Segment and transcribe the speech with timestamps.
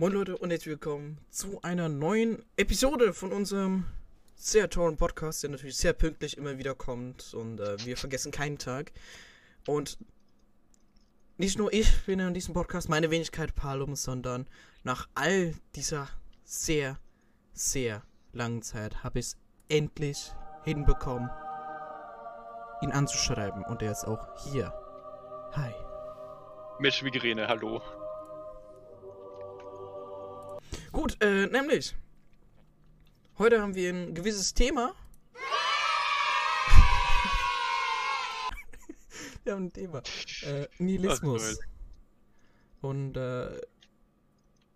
[0.00, 3.84] Moin Leute und herzlich willkommen zu einer neuen Episode von unserem
[4.36, 8.58] sehr tollen Podcast, der natürlich sehr pünktlich immer wieder kommt und äh, wir vergessen keinen
[8.58, 8.92] Tag.
[9.66, 9.98] Und
[11.36, 14.46] nicht nur ich bin in diesem Podcast meine Wenigkeit Palum, sondern
[14.84, 16.08] nach all dieser
[16.44, 17.00] sehr,
[17.52, 19.36] sehr langen Zeit habe ich es
[19.68, 21.28] endlich hinbekommen,
[22.82, 24.72] ihn anzuschreiben und er ist auch hier.
[25.54, 25.72] Hi.
[26.78, 27.82] Mensch, Migräne, hallo.
[30.98, 31.94] Gut, äh, nämlich.
[33.38, 34.96] Heute haben wir ein gewisses Thema.
[39.44, 40.02] wir haben ein Thema.
[40.42, 41.60] Äh, Nihilismus.
[42.80, 43.60] Und, äh,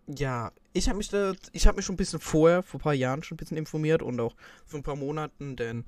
[0.07, 2.93] ja, ich habe mich da, ich habe mich schon ein bisschen vorher, vor ein paar
[2.93, 5.83] Jahren schon ein bisschen informiert und auch vor ein paar Monaten, denn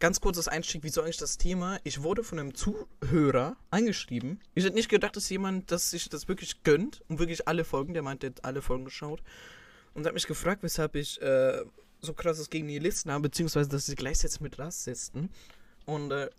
[0.00, 1.78] ganz kurzes Einstieg, wieso eigentlich das Thema?
[1.84, 4.42] Ich wurde von einem Zuhörer eingeschrieben.
[4.52, 7.94] Ich hätte nicht gedacht, dass jemand, dass sich das wirklich gönnt und wirklich alle Folgen,
[7.94, 9.22] der meinte, alle Folgen geschaut
[9.98, 11.64] und hat mich gefragt, weshalb ich äh,
[12.00, 15.28] so krasses gegen die Listen habe, beziehungsweise dass sie gleichsetzen mit Rassisten.
[15.86, 16.30] Und äh,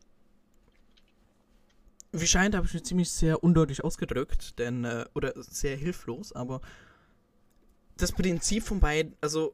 [2.13, 6.61] wie scheint, habe ich mich ziemlich sehr undeutlich ausgedrückt, denn, äh, oder sehr hilflos, aber
[7.97, 9.53] das Prinzip von beiden, also,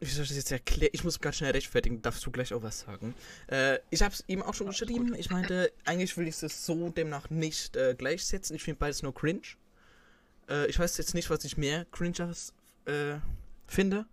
[0.00, 0.90] wie soll ich das jetzt erklären?
[0.94, 3.14] Ich muss ganz schnell rechtfertigen, darfst du gleich auch was sagen.
[3.48, 6.88] Äh, ich habe es ihm auch schon geschrieben, ich meinte, eigentlich will ich es so
[6.88, 9.42] demnach nicht äh, gleichsetzen, ich finde beides nur cringe.
[10.48, 12.14] Äh, ich weiß jetzt nicht, was ich mehr cringe
[12.86, 13.16] äh,
[13.66, 14.06] finde.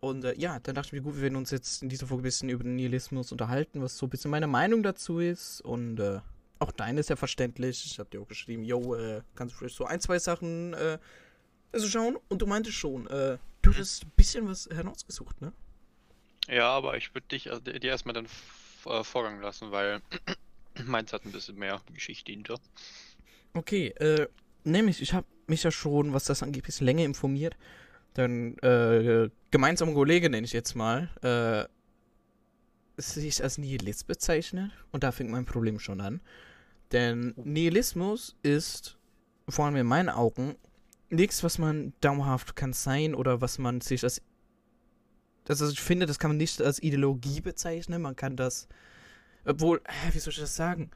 [0.00, 2.22] Und äh, ja, dann dachte ich mir, gut, wir werden uns jetzt in dieser Folge
[2.22, 5.60] ein bisschen über den Nihilismus unterhalten, was so ein bisschen meine Meinung dazu ist.
[5.62, 6.20] Und äh,
[6.58, 7.84] auch deine ist ja verständlich.
[7.86, 10.98] Ich habe dir auch geschrieben, yo, äh, kannst du vielleicht so ein, zwei Sachen äh,
[11.74, 12.16] also schauen?
[12.28, 15.52] Und du meintest schon, äh, du hast ein bisschen was herausgesucht, ne?
[16.48, 18.26] Ja, aber ich würde dich also, dir erstmal den
[18.86, 20.02] äh, Vorgang lassen, weil
[20.84, 22.60] meins hat ein bisschen mehr Geschichte hinter.
[23.54, 24.28] Okay, äh,
[24.64, 27.56] nämlich, ich habe mich ja schon, was das angeht, ein bisschen länger informiert
[28.14, 31.68] dann äh, gemeinsame Kollege, nenne ich jetzt mal, äh,
[33.00, 34.70] sich als Nihilist bezeichnet.
[34.92, 36.20] Und da fängt mein Problem schon an.
[36.92, 38.98] Denn Nihilismus ist,
[39.48, 40.54] vor allem in meinen Augen,
[41.10, 44.22] nichts, was man dauerhaft kann sein oder was man sich als.
[45.48, 48.00] Also ich finde, das kann man nicht als Ideologie bezeichnen.
[48.00, 48.68] Man kann das.
[49.44, 50.90] Obwohl, wie soll ich das sagen?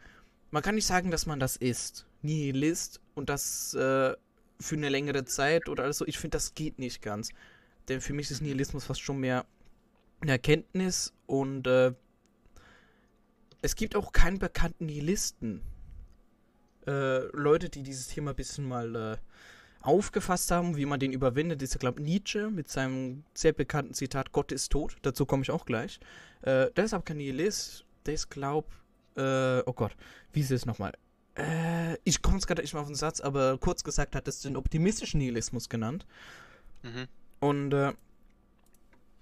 [0.51, 2.07] Man kann nicht sagen, dass man das ist.
[2.23, 4.15] Nihilist und das äh,
[4.61, 6.07] für eine längere Zeit oder alles so.
[6.07, 7.31] Ich finde, das geht nicht ganz.
[7.89, 9.47] Denn für mich ist Nihilismus fast schon mehr
[10.21, 11.93] eine Erkenntnis und äh,
[13.63, 15.63] es gibt auch keinen bekannten Nihilisten.
[16.87, 19.17] Äh, Leute, die dieses Thema ein bisschen mal äh,
[19.81, 24.33] aufgefasst haben, wie man den überwindet, ist ja, glaube Nietzsche mit seinem sehr bekannten Zitat
[24.33, 24.97] Gott ist tot.
[25.03, 26.01] Dazu komme ich auch gleich.
[26.43, 27.85] Äh, der ist aber kein Nihilist.
[28.07, 28.69] Der ist, glaube
[29.17, 29.97] äh, oh Gott,
[30.33, 30.93] wie ist es nochmal?
[31.39, 34.57] Äh, ich komme gerade nicht mal auf den Satz, aber kurz gesagt hat es den
[34.57, 36.07] optimistischen Nihilismus genannt.
[36.83, 37.07] Mhm.
[37.41, 37.93] Und äh,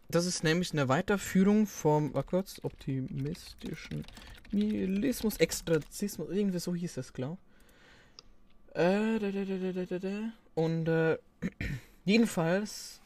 [0.08, 4.04] das ist nämlich eine Weiterführung vom, war kurz, optimistischen
[4.52, 7.38] Nihilismus, Extrazismus, irgendwie so hieß es, glaube
[8.74, 11.18] äh, da, da, da, Und äh,
[12.04, 13.00] jedenfalls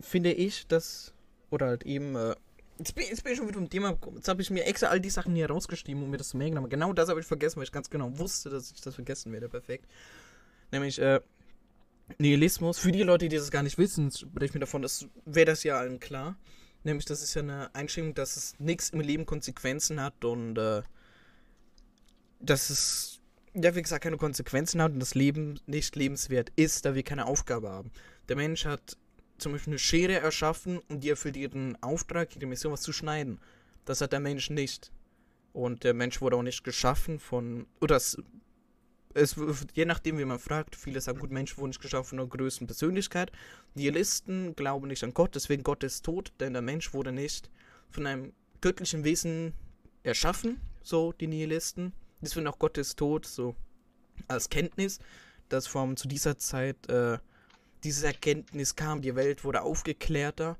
[0.00, 1.12] finde ich, dass,
[1.50, 2.34] oder halt eben, äh,
[2.82, 4.16] Jetzt bin, jetzt bin ich schon wieder vom Thema gekommen.
[4.16, 6.58] Jetzt habe ich mir extra all die Sachen hier rausgeschrieben, um mir das zu merken.
[6.58, 9.30] Aber genau das habe ich vergessen, weil ich ganz genau wusste, dass ich das vergessen
[9.30, 9.48] werde.
[9.48, 9.86] Perfekt.
[10.72, 11.20] Nämlich, äh,
[12.18, 12.80] Nihilismus.
[12.80, 15.62] Für die Leute, die das gar nicht wissen, spreche ich mir davon, das wäre das
[15.62, 16.36] ja allen klar.
[16.82, 20.82] Nämlich, das ist ja eine Einstellung, dass es nichts im Leben Konsequenzen hat und, äh,
[22.40, 23.20] dass es,
[23.54, 27.26] ja, wie gesagt, keine Konsequenzen hat und das Leben nicht lebenswert ist, da wir keine
[27.26, 27.92] Aufgabe haben.
[28.28, 28.96] Der Mensch hat
[29.42, 33.40] zum Beispiel eine Schere erschaffen und die erfüllt ihren Auftrag, ihre Mission, was zu schneiden.
[33.84, 34.92] Das hat der Mensch nicht.
[35.52, 37.66] Und der Mensch wurde auch nicht geschaffen von.
[37.80, 38.16] Oder es,
[39.14, 39.36] es,
[39.74, 42.66] je nachdem, wie man fragt, viele sagen, gut, Mensch wurde nicht geschaffen von einer größten
[42.66, 43.32] Persönlichkeit.
[43.74, 47.50] Nihilisten glauben nicht an Gott, deswegen Gott ist tot, denn der Mensch wurde nicht
[47.90, 48.32] von einem
[48.62, 49.52] göttlichen Wesen
[50.02, 51.92] erschaffen, so die Nihilisten.
[52.22, 53.54] Deswegen auch Gott ist tot, so
[54.28, 55.00] als Kenntnis,
[55.48, 57.18] dass vor zu dieser Zeit äh,
[57.84, 60.56] diese Erkenntnis kam, die Welt wurde aufgeklärter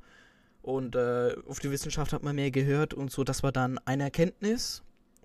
[0.63, 4.05] und äh, auf die Wissenschaft hat man mehr gehört und so, das war dann eine
[4.05, 4.83] Erkenntnis.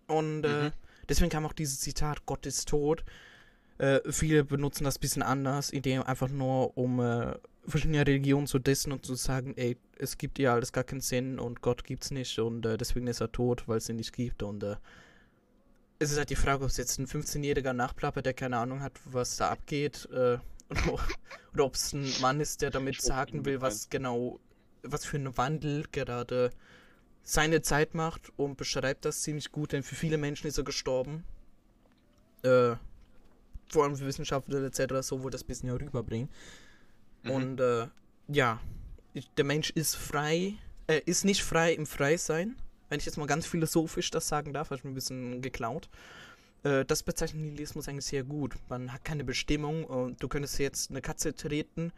[0.08, 0.72] Und äh, mhm.
[1.10, 3.04] deswegen kam auch dieses Zitat, Gott ist tot.
[3.78, 7.36] Äh, viele benutzen das ein bisschen anders, indem einfach nur um äh,
[7.68, 11.38] verschiedene Religionen zu dessen und zu sagen, ey, es gibt ja alles gar keinen Sinn
[11.38, 14.42] und Gott gibt's nicht und äh, deswegen ist er tot, weil es ihn nicht gibt
[14.42, 14.78] und äh,
[16.00, 18.94] es ist halt die Frage, ob es jetzt ein 15-jähriger nachplappert, der keine Ahnung hat,
[19.06, 20.38] was da abgeht, äh,
[21.54, 24.40] oder ob es ein Mann ist, der damit sagen will, was genau,
[24.84, 26.52] was für ein Wandel gerade
[27.24, 31.24] seine Zeit macht und beschreibt das ziemlich gut, denn für viele Menschen ist er gestorben.
[32.44, 32.76] Äh,
[33.70, 34.96] vor allem für Wissenschaftler etc.
[35.02, 36.30] so, wo das bisschen ja rüberbringen.
[37.24, 37.32] Mhm.
[37.32, 37.88] Und äh,
[38.30, 38.62] ja,
[39.38, 40.54] der Mensch ist frei,
[40.88, 42.56] äh, ist nicht frei im Freisein.
[42.90, 45.90] Wenn ich jetzt mal ganz philosophisch das sagen darf, habe ich mir ein bisschen geklaut.
[46.68, 48.56] Äh, das bezeichnet Nihilismus eigentlich sehr gut.
[48.70, 51.94] Man hat keine Bestimmung und du könntest jetzt eine Katze treten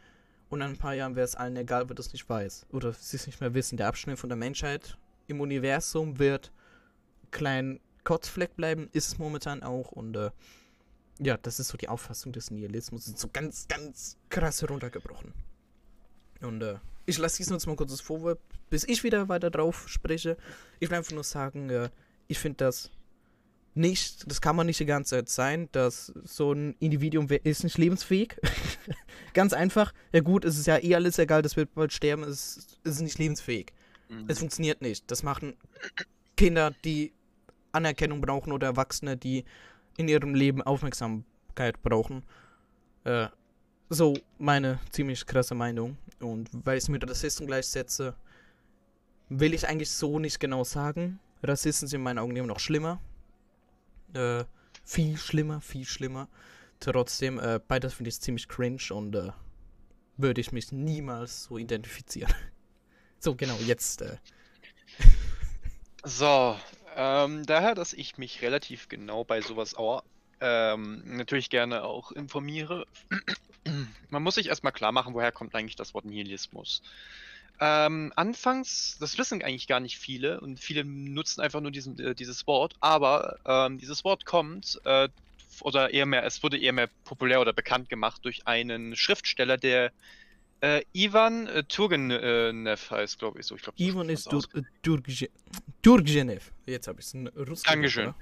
[0.50, 2.68] und in ein paar Jahren wäre es allen egal, wer das nicht weiß.
[2.72, 3.78] Oder sie es nicht mehr wissen.
[3.78, 6.52] Der Abschnitt von der Menschheit im Universum wird
[7.32, 9.92] klein Kotzfleck bleiben, ist es momentan auch.
[9.92, 10.32] Und äh,
[11.20, 13.06] ja, das ist so die Auffassung des Nihilismus.
[13.06, 15.34] So ganz, ganz krass heruntergebrochen.
[16.42, 16.76] Und äh,
[17.06, 18.40] ich lasse dies jetzt mal kurz das Vorwort,
[18.70, 20.38] bis ich wieder weiter drauf spreche.
[20.80, 21.90] Ich will einfach nur sagen, äh,
[22.28, 22.92] ich finde das
[23.76, 27.78] nicht, das kann man nicht die ganze Zeit sein, dass so ein Individuum ist nicht
[27.78, 28.36] lebensfähig.
[29.34, 29.94] Ganz einfach.
[30.12, 33.20] Ja gut, es ist ja eh alles egal, das wird bald sterben, es, ist nicht
[33.20, 33.74] lebensfähig.
[34.10, 34.26] Mhm.
[34.28, 35.10] Es funktioniert nicht.
[35.12, 35.56] Das machen
[36.36, 37.14] Kinder, die
[37.72, 39.46] Anerkennung brauchen oder Erwachsene, die
[39.98, 42.24] in ihrem Leben Aufmerksamkeit brauchen.
[43.04, 43.28] Äh,
[43.90, 45.98] so meine ziemlich krasse Meinung.
[46.20, 48.16] Und weil ich es mit Rassisten gleichsetze,
[49.30, 51.20] will ich eigentlich so nicht genau sagen.
[51.44, 53.00] Rassisten sind in meinen Augen immer noch schlimmer.
[54.14, 54.46] Äh,
[54.84, 56.28] viel schlimmer, viel schlimmer.
[56.80, 59.32] Trotzdem, äh, beides finde ich ziemlich cringe und äh,
[60.18, 62.34] würde ich mich niemals so identifizieren.
[63.20, 64.02] so, genau, jetzt.
[64.02, 64.18] Äh.
[66.04, 66.58] so,
[66.96, 70.04] ähm, daher, dass ich mich relativ genau bei sowas auch
[70.42, 72.88] ähm, natürlich gerne auch informiere.
[74.10, 76.82] Man muss sich erstmal klar machen, woher kommt eigentlich das Wort Nihilismus.
[77.62, 82.16] Ähm, anfangs, das wissen eigentlich gar nicht viele und viele nutzen einfach nur diesen, äh,
[82.16, 85.10] dieses Wort, aber ähm, dieses Wort kommt, äh,
[85.62, 89.92] oder eher mehr, es wurde eher mehr populär oder bekannt gemacht durch einen Schriftsteller, der
[90.62, 93.56] äh, Ivan äh, Turgenev heißt, glaube ich so.
[93.56, 94.44] Ich glaub, Ivan ist Dur
[95.82, 96.52] Turgenev.
[96.66, 97.64] Jetzt habe ich es in Russisch.
[97.64, 98.14] Dankeschön.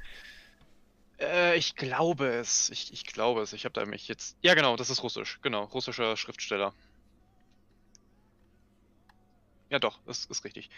[1.19, 2.69] Äh, ich glaube es.
[2.69, 3.53] Ich, ich glaube es.
[3.53, 4.37] Ich habe da mich jetzt.
[4.41, 5.39] Ja, genau, das ist Russisch.
[5.41, 6.73] Genau, russischer Schriftsteller.
[9.69, 10.69] Ja, doch, das ist richtig.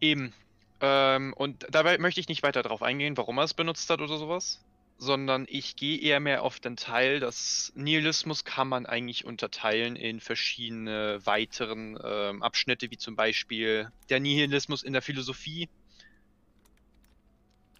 [0.00, 0.32] Eben.
[0.80, 4.18] Ähm, und dabei möchte ich nicht weiter darauf eingehen, warum er es benutzt hat oder
[4.18, 4.60] sowas,
[4.98, 10.20] sondern ich gehe eher mehr auf den Teil, dass Nihilismus kann man eigentlich unterteilen in
[10.20, 15.68] verschiedene weiteren ähm, Abschnitte, wie zum Beispiel der Nihilismus in der Philosophie,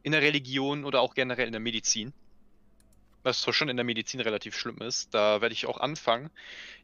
[0.02, 2.12] in der Religion oder auch generell in der Medizin
[3.24, 6.30] was schon in der Medizin relativ schlimm ist, da werde ich auch anfangen.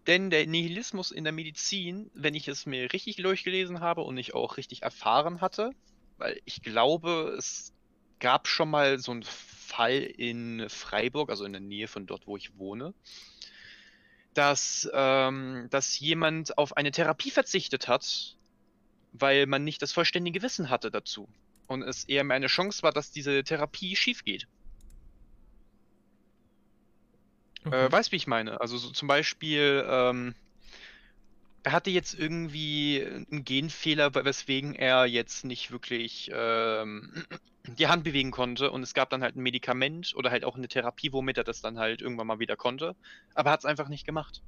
[0.07, 4.35] Denn der Nihilismus in der Medizin, wenn ich es mir richtig durchgelesen habe und ich
[4.35, 5.71] auch richtig erfahren hatte,
[6.17, 7.73] weil ich glaube, es
[8.19, 12.37] gab schon mal so einen Fall in Freiburg, also in der Nähe von dort, wo
[12.37, 12.95] ich wohne,
[14.35, 18.37] dass, ähm, dass jemand auf eine Therapie verzichtet hat,
[19.13, 21.29] weil man nicht das vollständige Wissen hatte dazu.
[21.67, 24.49] Und es eher mehr eine Chance war, dass diese Therapie schief geht.
[27.65, 27.87] Okay.
[27.87, 28.61] Äh, weißt wie ich meine?
[28.61, 30.35] Also so zum Beispiel, ähm,
[31.63, 37.25] er hatte jetzt irgendwie einen Genfehler, weswegen er jetzt nicht wirklich ähm,
[37.79, 40.69] die Hand bewegen konnte und es gab dann halt ein Medikament oder halt auch eine
[40.69, 42.97] Therapie, womit er das dann halt irgendwann mal wieder konnte,
[43.35, 44.43] aber er hat es einfach nicht gemacht.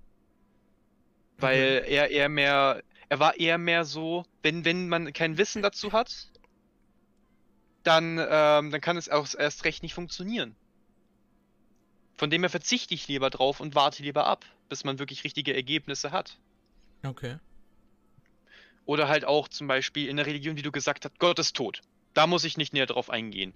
[1.38, 1.94] Weil okay.
[1.94, 6.31] er eher mehr, er war eher mehr so, wenn, wenn man kein Wissen dazu hat,
[7.82, 10.56] dann, ähm, dann kann es auch erst recht nicht funktionieren.
[12.17, 15.55] Von dem her verzichte ich lieber drauf und warte lieber ab, bis man wirklich richtige
[15.55, 16.38] Ergebnisse hat.
[17.04, 17.37] Okay.
[18.85, 21.81] Oder halt auch zum Beispiel in der Religion, wie du gesagt hast, Gott ist tot.
[22.14, 23.54] Da muss ich nicht näher drauf eingehen.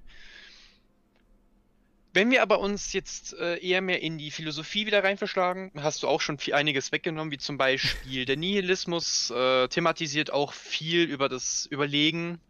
[2.16, 6.02] Wenn wir aber uns jetzt äh, eher mehr in die Philosophie wieder rein verschlagen, hast
[6.02, 11.02] du auch schon viel, einiges weggenommen, wie zum Beispiel der Nihilismus äh, thematisiert auch viel
[11.02, 12.40] über das Überlegen.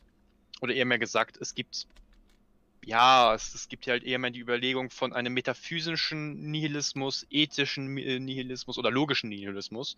[0.61, 1.89] Oder eher mehr gesagt, es gibt
[2.87, 7.99] ja, es, es gibt ja halt eher mal die Überlegung von einem metaphysischen Nihilismus, ethischen
[7.99, 9.97] äh, Nihilismus oder logischen Nihilismus.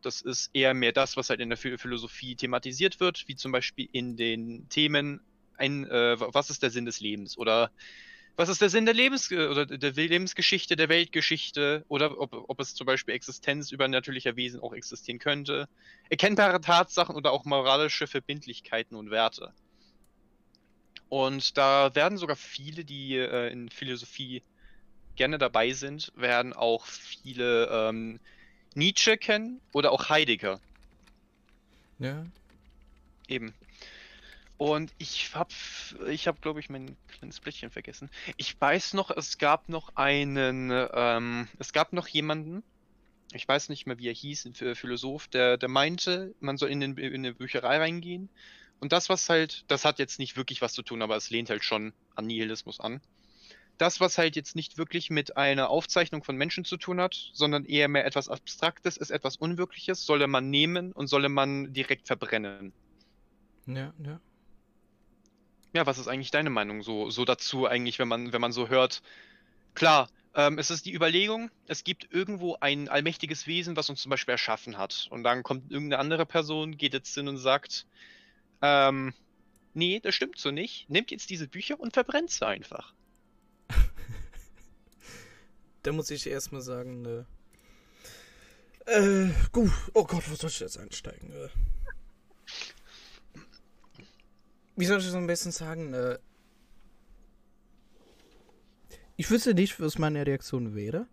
[0.00, 3.86] Das ist eher mehr das, was halt in der Philosophie thematisiert wird, wie zum Beispiel
[3.92, 5.20] in den Themen
[5.58, 7.70] ein, äh, was ist der Sinn des Lebens oder
[8.36, 12.60] was ist der Sinn der Lebens äh, oder der Lebensgeschichte, der Weltgeschichte oder ob, ob
[12.60, 15.68] es zum Beispiel Existenz übernatürlicher Wesen auch existieren könnte,
[16.08, 19.52] erkennbare Tatsachen oder auch moralische Verbindlichkeiten und Werte.
[21.12, 24.42] Und da werden sogar viele, die äh, in Philosophie
[25.14, 28.18] gerne dabei sind, werden auch viele ähm,
[28.74, 30.58] Nietzsche kennen oder auch Heidegger.
[31.98, 32.24] Ja.
[33.28, 33.52] Eben.
[34.56, 35.52] Und ich habe,
[36.08, 38.08] ich habe, glaube ich, mein kleines Blättchen vergessen.
[38.38, 42.62] Ich weiß noch, es gab noch einen, ähm, es gab noch jemanden,
[43.34, 46.80] ich weiß nicht mehr, wie er hieß, ein Philosoph, der, der meinte, man soll in,
[46.80, 48.30] den, in eine Bücherei reingehen
[48.82, 51.50] und das, was halt, das hat jetzt nicht wirklich was zu tun, aber es lehnt
[51.50, 53.00] halt schon an Nihilismus an.
[53.78, 57.64] das, was halt jetzt nicht wirklich mit einer Aufzeichnung von Menschen zu tun hat, sondern
[57.64, 62.72] eher mehr etwas Abstraktes ist, etwas Unwirkliches, solle man nehmen und solle man direkt verbrennen.
[63.66, 64.20] Ja, ja.
[65.74, 68.68] Ja, was ist eigentlich deine Meinung so, so dazu eigentlich, wenn man, wenn man so
[68.68, 69.00] hört?
[69.74, 74.10] Klar, ähm, es ist die Überlegung, es gibt irgendwo ein allmächtiges Wesen, was uns zum
[74.10, 75.06] Beispiel erschaffen hat.
[75.10, 77.86] Und dann kommt irgendeine andere Person, geht jetzt hin und sagt,
[78.62, 79.12] ähm,
[79.74, 80.88] nee, das stimmt so nicht.
[80.88, 82.94] Nimmt jetzt diese Bücher und verbrennt sie einfach.
[85.82, 87.26] da muss ich erstmal sagen, ne.
[88.86, 89.70] Äh, gut.
[89.94, 91.30] Oh Gott, wo soll ich jetzt einsteigen?
[91.32, 91.48] Äh?
[94.76, 95.92] Wie soll ich das am besten sagen?
[95.92, 96.18] Äh,
[99.16, 101.06] ich wüsste nicht, was meine Reaktion wäre.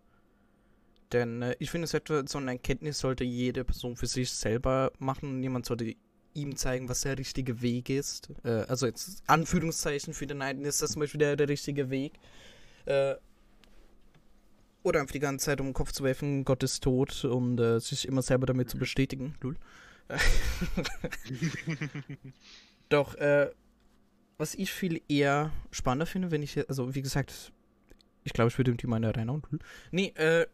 [1.12, 5.40] Denn äh, ich finde, so eine Erkenntnis sollte jede Person für sich selber machen.
[5.40, 5.96] Niemand sollte
[6.34, 8.30] ihm zeigen, was der richtige Weg ist.
[8.44, 12.14] Äh, also jetzt Anführungszeichen für den einen ist das zum Beispiel der, der richtige Weg.
[12.86, 13.14] Äh,
[14.82, 17.80] oder einfach die ganze Zeit um den Kopf zu werfen, Gott ist tot und äh,
[17.80, 19.34] sich immer selber damit zu bestätigen.
[19.40, 19.56] Lul.
[22.88, 23.50] Doch, äh,
[24.38, 27.52] was ich viel eher spannender finde, wenn ich, also wie gesagt,
[28.24, 29.42] ich glaube, ich würde die meine reinhauen.
[29.90, 30.46] Nee, äh.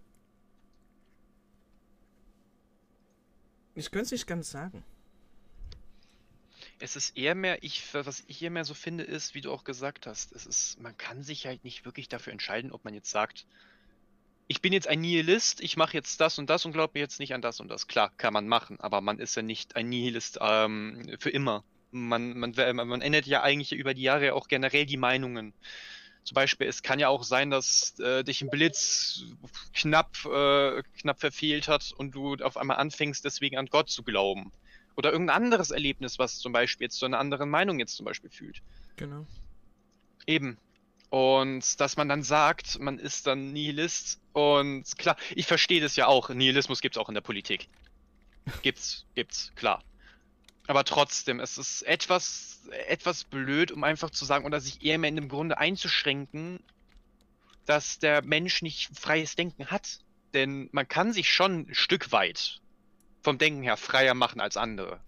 [3.75, 4.83] Ich könnte es nicht ganz sagen.
[6.79, 9.65] Es ist eher mehr, ich, was ich eher mehr so finde, ist, wie du auch
[9.65, 13.11] gesagt hast, es ist, man kann sich halt nicht wirklich dafür entscheiden, ob man jetzt
[13.11, 13.47] sagt,
[14.49, 17.19] ich bin jetzt ein Nihilist, ich mache jetzt das und das und glaube mir jetzt
[17.19, 17.89] nicht an das und das.
[17.89, 21.65] Klar, kann man machen, aber man ist ja nicht ein Nihilist ähm, für immer.
[21.91, 25.55] Man, man, man ändert ja eigentlich über die Jahre auch generell die Meinungen.
[26.25, 29.23] Zum Beispiel, es kann ja auch sein, dass äh, dich ein Blitz
[29.73, 34.53] knapp, äh, knapp verfehlt hat und du auf einmal anfängst, deswegen an Gott zu glauben.
[34.97, 38.31] Oder irgendein anderes Erlebnis, was zum Beispiel jetzt zu einer anderen Meinung jetzt zum Beispiel
[38.31, 38.63] fühlt.
[38.97, 39.27] Genau.
[40.27, 40.57] Eben.
[41.11, 44.21] Und dass man dann sagt, man ist dann Nihilist.
[44.33, 46.31] Und klar, ich verstehe das ja auch.
[46.31, 47.69] Nihilismus gibt es auch in der Politik.
[48.63, 49.83] Gibt's, gibt's, klar.
[50.69, 55.09] Aber trotzdem, es ist etwas, etwas blöd, um einfach zu sagen, oder sich eher mehr
[55.09, 56.61] in dem Grunde einzuschränken,
[57.67, 59.99] dass der Mensch nicht freies Denken hat.
[60.33, 62.61] Denn man kann sich schon ein Stück weit
[63.27, 65.01] vom Denken her freier machen als andere.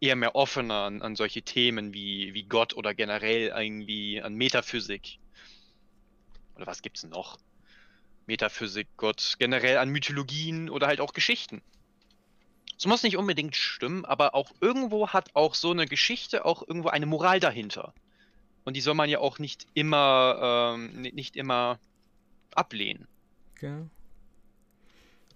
[0.00, 5.20] Eher mehr offener an, an solche Themen wie, wie Gott oder generell irgendwie an Metaphysik.
[6.56, 7.38] Oder was gibt's noch?
[8.26, 11.62] Metaphysik, Gott, generell an Mythologien oder halt auch Geschichten.
[12.76, 16.88] Es muss nicht unbedingt stimmen, aber auch irgendwo hat auch so eine Geschichte auch irgendwo
[16.88, 17.94] eine Moral dahinter.
[18.64, 21.78] Und die soll man ja auch nicht immer, ähm, nicht immer
[22.52, 23.06] ablehnen.
[23.60, 23.86] Ja.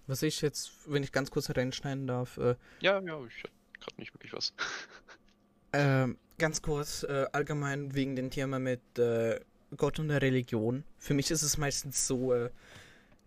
[0.07, 2.37] Was ich jetzt, wenn ich ganz kurz reinschneiden darf.
[2.37, 4.53] Äh, ja, ja, ich hab gerade nicht wirklich was.
[5.73, 9.39] äh, ganz kurz, äh, allgemein wegen dem Thema mit äh,
[9.75, 10.83] Gott und der Religion.
[10.97, 12.49] Für mich ist es meistens so, äh,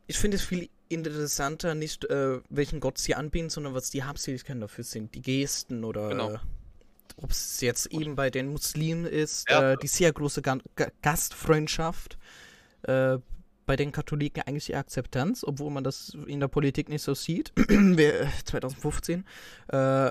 [0.06, 4.60] ich finde es viel interessanter, nicht äh, welchen Gott sie anbieten, sondern was die Habseligkeiten
[4.60, 5.14] dafür sind.
[5.14, 6.38] Die Gesten oder genau.
[7.16, 9.76] ob es jetzt eben bei den Muslimen ist, ja.
[9.76, 10.58] die sehr große Ga
[11.02, 12.18] Gastfreundschaft.
[13.70, 17.14] Äh, bei den Katholiken eigentlich die Akzeptanz, obwohl man das in der Politik nicht so
[17.14, 17.52] sieht.
[18.44, 19.24] 2015.
[19.68, 20.10] Äh,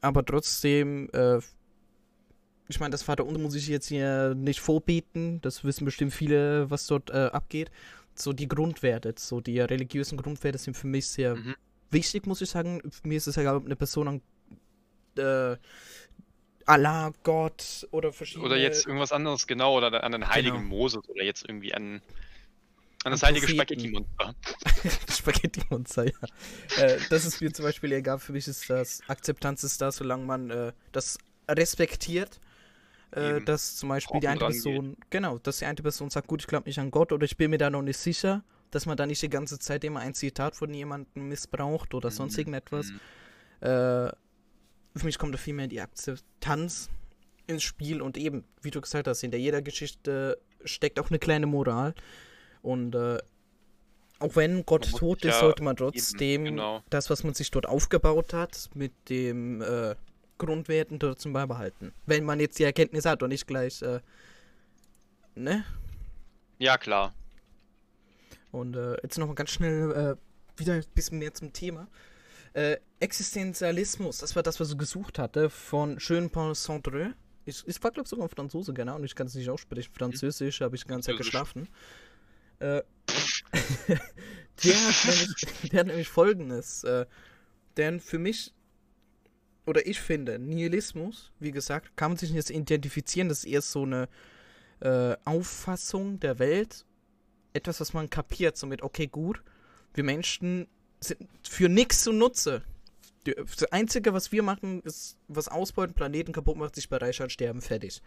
[0.00, 1.38] aber trotzdem, äh,
[2.68, 5.40] ich meine, das Vater und muss ich jetzt hier nicht vorbieten.
[5.40, 7.70] Das wissen bestimmt viele, was dort abgeht
[8.16, 11.56] so die Grundwerte, so die religiösen Grundwerte sind für mich sehr mhm.
[11.90, 12.80] wichtig, muss ich sagen.
[12.88, 14.22] Für mich ist es ja eine Person an
[15.18, 15.56] äh,
[16.64, 18.46] Allah, Gott oder verschiedene.
[18.46, 20.68] Oder jetzt irgendwas anderes, genau, oder an den heiligen genau.
[20.68, 22.00] Moses oder jetzt irgendwie an,
[23.04, 24.34] an das heilige Spaghetti-Monster.
[25.10, 26.82] Spaghetti-Monster, ja.
[26.82, 28.18] äh, das ist mir zum Beispiel egal.
[28.18, 31.18] Für mich ist das, Akzeptanz ist da, solange man äh, das
[31.48, 32.40] respektiert
[33.14, 35.10] äh, dass zum Beispiel die eine Person, geht.
[35.10, 37.50] genau, dass die eine Person sagt, gut, ich glaube nicht an Gott oder ich bin
[37.50, 40.56] mir da noch nicht sicher, dass man da nicht die ganze Zeit immer ein Zitat
[40.56, 42.40] von jemandem missbraucht oder sonst mhm.
[42.40, 42.86] irgendetwas.
[42.88, 43.00] Mhm.
[43.60, 44.10] Äh,
[44.96, 46.90] für mich kommt da viel mehr die Akzeptanz
[47.46, 51.46] ins Spiel und eben, wie du gesagt hast, hinter jeder Geschichte steckt auch eine kleine
[51.46, 51.94] Moral
[52.64, 53.18] und äh,
[54.20, 56.82] auch wenn Gott tot ist, ja sollte man trotzdem eben, genau.
[56.88, 59.94] das, was man sich dort aufgebaut hat, mit dem äh,
[60.38, 61.92] Grundwerten trotzdem beibehalten.
[62.06, 64.00] Wenn man jetzt die Erkenntnis hat und nicht gleich, äh,
[65.34, 65.64] ne?
[66.58, 67.12] Ja, klar.
[68.50, 71.86] Und äh, jetzt nochmal ganz schnell äh, wieder ein bisschen mehr zum Thema.
[72.54, 77.12] Äh, Existenzialismus, das war das, was ich gesucht hatte, von Jean-Paul Sartre.
[77.44, 79.92] Ich, ich war, glaube ich, sogar ein Franzose, genau, und ich kann es nicht aussprechen.
[79.92, 81.68] Französisch habe ich die ganze Zeit geschlafen.
[82.60, 82.82] Äh,
[84.64, 85.34] der, hat nämlich,
[85.70, 86.84] der hat nämlich folgendes.
[86.84, 87.06] Äh,
[87.76, 88.52] denn für mich
[89.66, 93.82] oder ich finde, Nihilismus, wie gesagt, kann man sich jetzt identifizieren, das ist eher so
[93.84, 94.08] eine
[94.80, 96.84] äh, Auffassung der Welt.
[97.54, 99.42] Etwas, was man kapiert, somit, okay, gut,
[99.94, 100.66] wir Menschen
[101.00, 102.62] sind für nichts zu Nutze.
[103.26, 107.62] Die- Das Einzige, was wir machen, ist was ausbeuten, Planeten kaputt macht, sich bereichern, sterben,
[107.62, 108.02] fertig.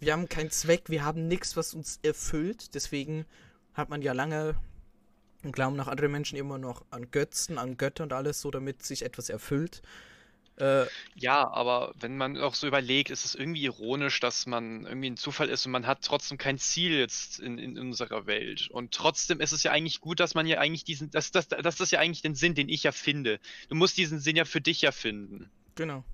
[0.00, 2.74] Wir haben keinen Zweck, wir haben nichts, was uns erfüllt.
[2.74, 3.26] Deswegen
[3.76, 4.56] hat man ja lange
[5.44, 8.82] und glauben nach anderen Menschen immer noch an Götzen, an Götter und alles so, damit
[8.82, 9.82] sich etwas erfüllt.
[10.56, 15.10] Äh, Ja, aber wenn man auch so überlegt, ist es irgendwie ironisch, dass man irgendwie
[15.10, 18.68] ein Zufall ist und man hat trotzdem kein Ziel jetzt in, in unserer Welt.
[18.70, 21.90] Und trotzdem ist es ja eigentlich gut, dass man ja eigentlich diesen, dass, dass das
[21.90, 23.38] ja eigentlich den Sinn, den ich ja finde.
[23.68, 25.50] Du musst diesen Sinn ja für dich ja finden.
[25.74, 26.04] Genau.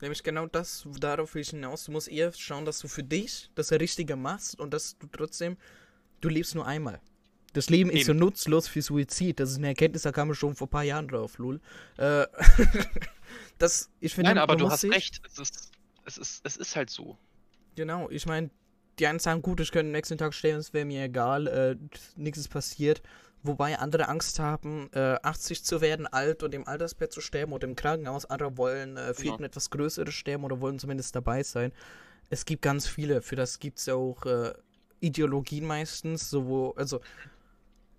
[0.00, 1.84] Nämlich genau das, darauf will ich hinaus.
[1.84, 5.56] Du musst eher schauen, dass du für dich das Richtige machst und dass du trotzdem,
[6.28, 7.00] du lebst nur einmal.
[7.52, 8.18] Das Leben ist so Eben.
[8.20, 9.40] nutzlos für Suizid.
[9.40, 11.60] Das ist eine Erkenntnis, da kam ich schon vor ein paar Jahren drauf, lul.
[11.96, 12.26] Äh,
[13.58, 15.22] das, ich finde, Nein, aber du hast sich- recht.
[15.26, 15.70] Es ist,
[16.04, 17.16] es ist, es ist halt so.
[17.74, 18.50] Genau, ich meine,
[18.98, 21.76] die einen sagen, gut, ich könnte am nächsten Tag sterben, es wäre mir egal, äh,
[22.16, 23.02] nichts ist passiert.
[23.42, 27.68] Wobei andere Angst haben, äh, 80 zu werden, alt und im Altersbett zu sterben oder
[27.68, 28.24] im Krankenhaus.
[28.24, 29.34] Andere wollen äh, für Genau.
[29.34, 31.72] irgendetwas Größeres sterben oder wollen zumindest dabei sein.
[32.28, 34.52] Es gibt ganz viele, für das gibt es auch äh,
[35.06, 37.00] Ideologien meistens, so wo, also,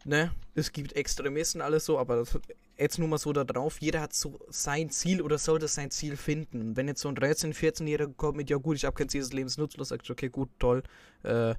[0.05, 2.37] ne, es gibt Extremisten, alles so, aber das,
[2.77, 6.15] jetzt nur mal so da drauf, jeder hat so sein Ziel oder sollte sein Ziel
[6.17, 6.75] finden.
[6.75, 9.33] Wenn jetzt so ein 13-, 14-Jähriger kommt mit, ja gut, ich habe kein Ziel des
[9.33, 10.83] Lebens nutzlos, sagst du, okay, gut, toll,
[11.23, 11.55] äh,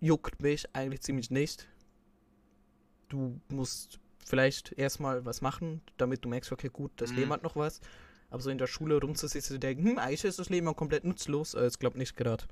[0.00, 1.66] juckt mich eigentlich ziemlich nicht.
[3.08, 7.16] Du musst vielleicht erstmal was machen, damit du merkst, okay, gut, das Mhm.
[7.16, 7.80] Leben hat noch was.
[8.30, 11.04] Aber so in der Schule rumzusitzen zu denken, hm, eigentlich ist das Leben ja komplett
[11.04, 12.44] nutzlos, äh, ich glaube nicht gerade.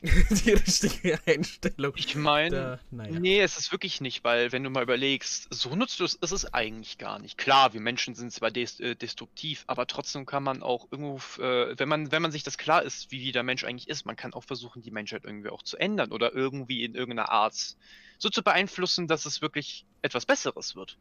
[0.02, 1.92] Die richtige Einstellung.
[1.96, 3.18] Ich meine, naja.
[3.18, 6.98] Nee, es ist wirklich nicht, weil wenn du mal überlegst, so nutzlos ist es eigentlich
[6.98, 7.36] gar nicht.
[7.36, 11.88] Klar, wir Menschen sind zwar äh, destruktiv, aber trotzdem kann man auch irgendwo, äh, wenn
[11.88, 14.44] man, wenn man sich das klar ist, wie der Mensch eigentlich ist, man kann auch
[14.44, 17.76] versuchen, die Menschheit irgendwie auch zu ändern oder irgendwie in irgendeiner Art
[18.18, 20.96] so zu beeinflussen, dass es wirklich etwas Besseres wird.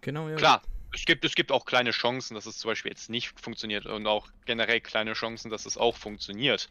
[0.00, 0.36] Genau, ja.
[0.36, 0.62] Klar,
[0.94, 4.06] es gibt, es gibt auch kleine Chancen, dass es zum Beispiel jetzt nicht funktioniert und
[4.06, 6.68] auch generell kleine Chancen, dass es auch funktioniert.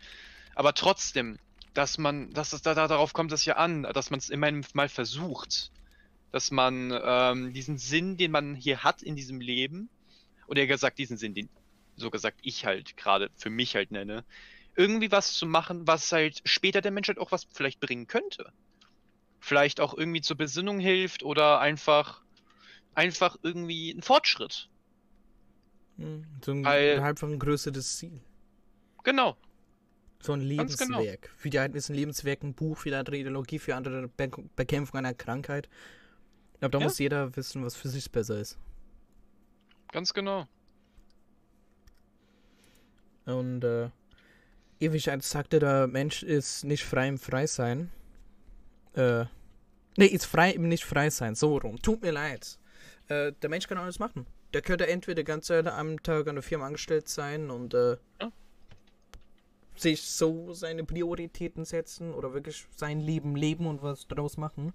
[0.55, 1.37] Aber trotzdem,
[1.73, 4.65] dass man, dass es da, da darauf kommt es ja an, dass man es immerhin
[4.73, 5.71] mal versucht,
[6.31, 9.89] dass man ähm, diesen Sinn, den man hier hat in diesem Leben,
[10.47, 11.49] oder eher gesagt diesen Sinn, den
[11.97, 14.23] so gesagt ich halt gerade für mich halt nenne,
[14.75, 18.51] irgendwie was zu machen, was halt später der Menschheit auch was vielleicht bringen könnte.
[19.39, 22.21] Vielleicht auch irgendwie zur Besinnung hilft oder einfach
[22.95, 24.69] einfach irgendwie ein Fortschritt.
[25.97, 28.19] Hm, So ein Weil- einfach ein größeres Ziel.
[29.03, 29.37] Genau.
[30.25, 30.99] So ein Ganz genau.
[30.99, 31.29] Lebenswerk.
[31.37, 34.07] Für die einen ist ein Lebenswerk ein Buch, für die andere Ideologie, für andere eine
[34.07, 35.69] Be Bekämpfung einer Krankheit.
[36.53, 36.85] Ich glaube, da Ja.
[36.85, 38.57] muss jeder wissen, was für sich besser ist.
[39.91, 40.47] Ganz genau.
[43.25, 43.89] Und äh,
[44.79, 47.91] ewig als sagte, der Mensch ist nicht frei im Freisein.
[48.93, 49.25] Äh,
[49.97, 51.35] nee, ist frei im nicht frei sein.
[51.35, 51.81] So rum.
[51.81, 52.57] Tut mir leid.
[53.07, 54.25] Äh, der Mensch kann alles machen.
[54.53, 58.31] Der könnte entweder Zeit am Tag an der Firma angestellt sein und äh, Ja.
[59.79, 64.73] Sich so seine Prioritäten setzen oder wirklich sein Leben leben und was draus machen.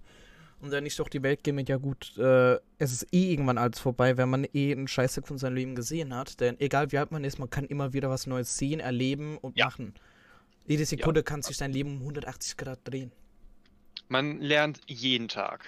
[0.61, 3.57] Und dann nicht durch die Welt gehen mit, ja gut, äh, es ist eh irgendwann
[3.57, 6.39] alles vorbei, wenn man eh einen Scheißtag von seinem Leben gesehen hat.
[6.39, 9.57] Denn egal wie alt man ist, man kann immer wieder was Neues sehen, erleben und
[9.57, 9.65] Ja.
[9.65, 9.95] machen.
[10.67, 13.11] Jede Sekunde kann sich dein Leben um 180 Grad drehen.
[14.07, 15.65] Man lernt jeden Tag.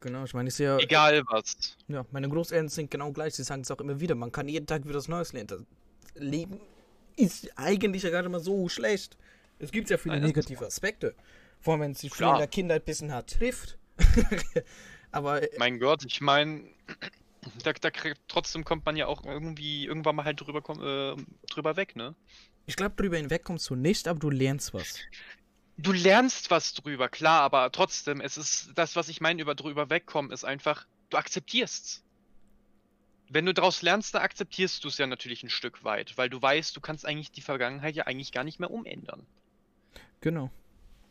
[0.00, 1.76] Genau, ich meine, ich sehe, Egal was.
[1.86, 4.66] ja, meine Großeltern sind genau gleich, sie sagen es auch immer wieder, man kann jeden
[4.66, 5.48] Tag wieder was Neues lernen.
[5.48, 5.60] Das
[6.14, 6.60] Leben
[7.16, 9.16] ist eigentlich ja gar nicht mal so schlecht.
[9.58, 11.14] Es gibt ja viele Nein, negative Aspekte.
[11.60, 12.34] Vor allem, wenn es Klar.
[12.34, 13.78] in der Kindheit ein bisschen hart trifft.
[15.10, 16.64] Aber äh, Mein Gott, ich meine,
[17.62, 21.16] da, da krieg- trotzdem kommt man ja auch irgendwie irgendwann mal halt drüber, komm- äh,
[21.50, 22.14] drüber weg, ne?
[22.66, 24.98] ich glaube, drüber hinweg kommst du nicht, aber du lernst was.
[25.78, 29.90] Du lernst was drüber, klar, aber trotzdem, es ist das, was ich meine über drüber
[29.90, 32.02] wegkommen, ist einfach, du akzeptierst.
[33.32, 36.40] Wenn du daraus lernst, dann akzeptierst du es ja natürlich ein Stück weit, weil du
[36.40, 39.26] weißt, du kannst eigentlich die Vergangenheit ja eigentlich gar nicht mehr umändern.
[40.20, 40.50] Genau.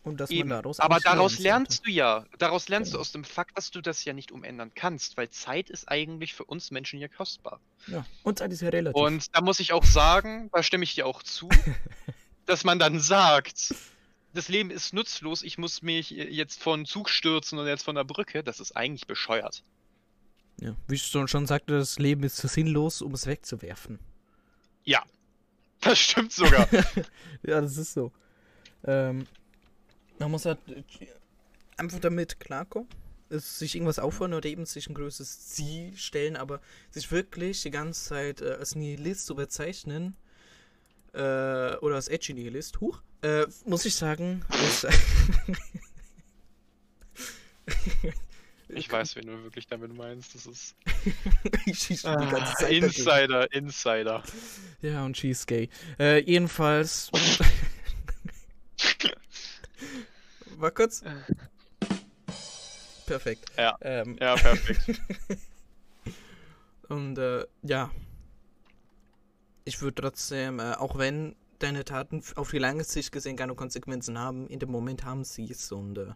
[0.04, 0.50] Und dass Eben.
[0.50, 3.02] man daraus Aber daraus lernst du ja, daraus lernst du Genau.
[3.02, 6.44] aus dem Fakt, dass du das ja nicht umändern kannst, weil Zeit ist eigentlich für
[6.44, 7.60] uns Menschen ja kostbar.
[7.86, 7.92] sollte.
[7.92, 8.06] Ja.
[8.24, 9.02] Und Zeit ist ja relativ.
[9.02, 11.50] Und da muss ich auch sagen, da stimme ich dir auch zu,
[12.46, 13.76] dass man dann sagt,
[14.34, 18.04] das Leben ist nutzlos, ich muss mich jetzt von Zug stürzen und jetzt von der
[18.04, 19.64] Brücke, das ist eigentlich bescheuert.
[20.62, 20.76] Ja.
[20.88, 24.00] Wie ich schon, sagte, das Leben ist zu sinnlos, um es wegzuwerfen.
[25.82, 26.68] Das stimmt sogar.
[27.44, 28.12] Ja, das ist so.
[28.84, 29.26] Ähm,
[30.20, 30.84] man muss halt äh,
[31.76, 32.88] einfach damit klarkommen.
[33.30, 37.72] Es, sich irgendwas aufhören oder eben sich ein größeres Ziel stellen, aber sich wirklich die
[37.72, 40.16] ganze Zeit äh, als Nihilist zu bezeichnen,
[41.14, 44.86] äh, oder als Edgy Nihilist, huch, äh, muss ich sagen, ist,
[48.74, 50.36] Ich weiß, wen du wirklich damit meinst.
[50.36, 50.76] Das ist.
[51.66, 52.86] ich schieß schon Ah, die ganze Zeit dagegen.
[52.86, 54.24] Insider, Insider.
[54.82, 55.70] Ja, und she's gay.
[56.00, 57.12] Äh, jedenfalls.
[60.58, 61.04] War kurz.
[63.06, 63.46] Perfekt.
[63.58, 63.78] Ja.
[63.82, 65.02] Ähm, Ja, perfekt.
[66.90, 67.90] Und äh, ja.
[69.64, 74.18] Ich würde trotzdem, äh, auch wenn deine Taten auf die lange Sicht gesehen keine Konsequenzen
[74.20, 75.72] haben, in dem Moment haben sie es.
[75.72, 76.08] Und äh,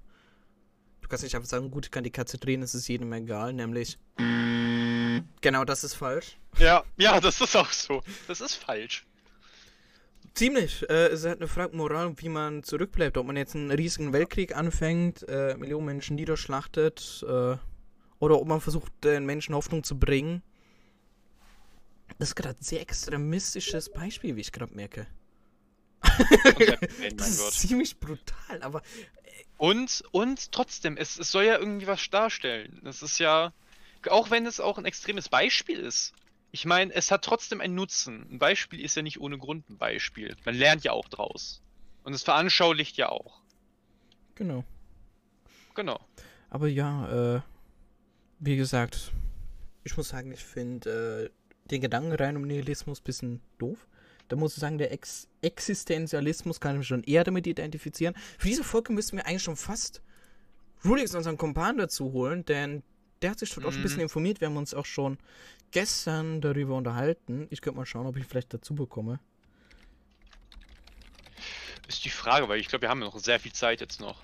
[1.06, 3.54] du kannst nicht einfach sagen, gut, ich kann die Katze drehen, es ist jedem egal,
[3.54, 4.00] nämlich.
[4.18, 6.38] Genau, das ist falsch.
[6.58, 8.02] ja, ja, das ist auch so.
[8.28, 9.06] Das ist falsch.
[10.34, 10.82] Ziemlich.
[10.90, 13.18] Äh, es ist halt eine Frage Moral, wie man zurückbleibt.
[13.18, 17.56] Ob man jetzt einen riesigen Weltkrieg anfängt, äh, Millionen Menschen niederschlachtet, äh,
[18.18, 20.42] oder ob man versucht, den Menschen Hoffnung zu bringen.
[22.18, 25.06] Das ist gerade ein sehr extremistisches Beispiel, wie ich gerade merke.
[27.16, 28.82] Das ist ziemlich brutal, aber
[29.58, 32.80] und, und trotzdem, es, es soll ja irgendwie was darstellen.
[32.84, 33.54] Das ist ja,
[34.10, 36.14] auch wenn es auch ein extremes Beispiel ist.
[36.52, 38.28] Ich meine, es hat trotzdem einen Nutzen.
[38.32, 40.36] Ein Beispiel ist ja nicht ohne Grund ein Beispiel.
[40.46, 41.62] Man lernt ja auch draus.
[42.04, 43.42] Und es veranschaulicht ja auch.
[44.36, 44.64] genau.
[45.74, 46.00] Genau.
[46.50, 47.42] Aber ja, äh,
[48.40, 49.12] wie gesagt,
[49.84, 51.30] ich muss sagen, ich finde
[51.66, 53.88] äh, den Gedanken rein um Nihilismus ein bisschen doof.
[54.28, 58.16] Da muss ich sagen, der Ex Existenzialismus kann ich mich schon eher damit identifizieren.
[58.40, 60.02] Für diese Folge müssen wir eigentlich schon fast
[60.84, 62.82] Rulix, unseren Kumpan, dazu holen, denn
[63.22, 64.04] der hat sich dort auch schon ein bisschen Mhm.
[64.04, 64.42] informiert.
[64.42, 65.18] Wir haben uns auch schon
[65.72, 67.48] gestern darüber unterhalten.
[67.50, 69.20] Ich könnte mal schauen, ob ich vielleicht dazu bekomme.
[71.88, 74.24] Ist die Frage, weil ich glaube, wir haben noch sehr viel Zeit jetzt noch.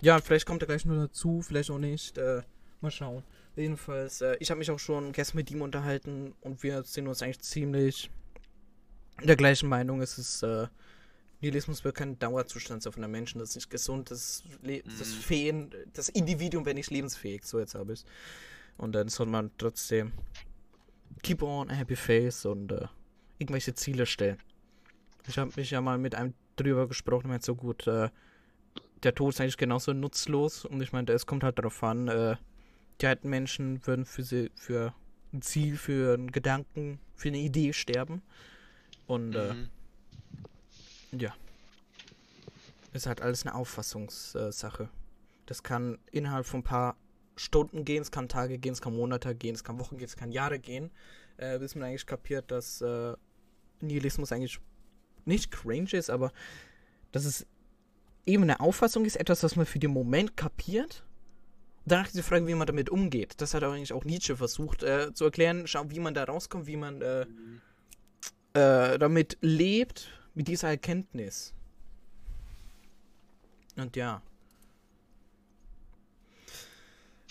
[0.00, 2.16] Ja, vielleicht kommt er gleich nur dazu, vielleicht auch nicht.
[2.18, 2.42] Äh,
[2.80, 3.22] mal schauen.
[3.56, 7.22] Jedenfalls, äh, ich habe mich auch schon gestern mit ihm unterhalten und wir sind uns
[7.22, 8.10] eigentlich ziemlich
[9.22, 10.00] der gleichen Meinung.
[10.00, 10.68] Es ist, äh,
[11.40, 13.40] Nihilismus wird kein Dauerzustand sein von der Menschen.
[13.40, 14.10] Das ist nicht gesund.
[14.10, 15.20] Das, Le das Mhm.
[15.20, 17.44] Feen, das Individuum wäre nicht lebensfähig.
[17.44, 18.04] So jetzt habe ich
[18.78, 20.12] Und dann soll man trotzdem
[21.22, 22.86] keep on a happy face und äh,
[23.38, 24.38] irgendwelche Ziele stellen.
[25.28, 28.08] Ich habe mich ja mal mit einem drüber gesprochen, meint so gut, äh,
[29.02, 32.36] der Tod ist eigentlich genauso nutzlos und ich meine, es kommt halt darauf an, äh,
[33.06, 34.94] alten Menschen würden für sie, für
[35.32, 38.22] ein Ziel, für einen Gedanken, für eine Idee sterben.
[39.06, 39.68] Und äh, Mhm.
[41.18, 41.34] ja.
[42.92, 44.88] Ist halt alles eine Auffassungssache.
[45.46, 46.96] Das kann innerhalb von ein paar
[47.36, 50.16] Stunden gehen, es kann Tage gehen, es kann Monate gehen, es kann Wochen gehen, es
[50.16, 50.90] kann Jahre gehen.
[51.38, 53.14] Äh, bis man eigentlich kapiert, dass äh,
[53.80, 54.60] Nihilismus eigentlich
[55.24, 56.32] nicht cringe ist, aber
[57.10, 57.46] dass es
[58.26, 61.04] eben eine Auffassung ist, etwas, was man für den Moment kapiert.
[61.84, 63.34] Danach die Frage, wie man damit umgeht.
[63.38, 66.76] Das hat eigentlich auch Nietzsche versucht äh, zu erklären, schau, wie man da rauskommt, wie
[66.76, 67.26] man äh,
[68.54, 71.54] äh, damit lebt, mit dieser Erkenntnis.
[73.76, 74.22] Und ja.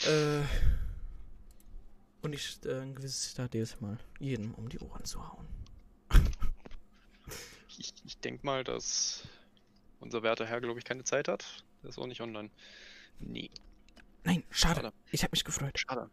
[0.03, 0.41] Äh,
[2.23, 5.47] und ich äh, ein gewisses Zitat jedes Mal jedem um die Ohren zu hauen.
[7.77, 9.27] Ich, ich denke mal, dass
[10.01, 11.63] unser werter Herr, glaube ich, keine Zeit hat.
[11.81, 12.51] Der ist auch nicht online.
[13.17, 13.49] Nee,
[14.23, 14.81] Nein, schade.
[14.81, 14.93] Schade.
[15.12, 15.77] Ich habe mich gefreut.
[15.79, 16.10] schade.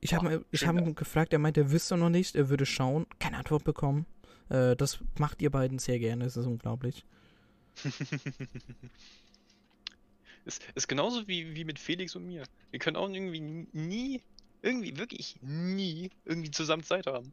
[0.00, 3.06] Ich habe ich hab ihn gefragt, er meinte, er wüsste noch nicht, er würde schauen.
[3.20, 4.04] Keine Antwort bekommen.
[4.48, 7.04] Äh, das macht ihr beiden sehr gerne, das ist unglaublich.
[10.44, 12.42] ist, ist genauso wie, wie mit Felix und mir.
[12.70, 13.40] Wir können auch irgendwie
[13.72, 14.20] nie,
[14.60, 17.32] irgendwie wirklich nie irgendwie zusammen Zeit haben.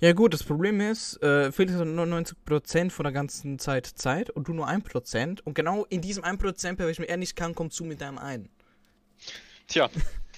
[0.00, 4.48] Ja gut, das Problem ist, äh, Felix hat 99% von der ganzen Zeit Zeit und
[4.48, 5.40] du nur 1%.
[5.42, 8.48] Und genau in diesem 1%, bei welchem er nicht kann, kommst du mit deinem ein.
[9.66, 9.90] Tja,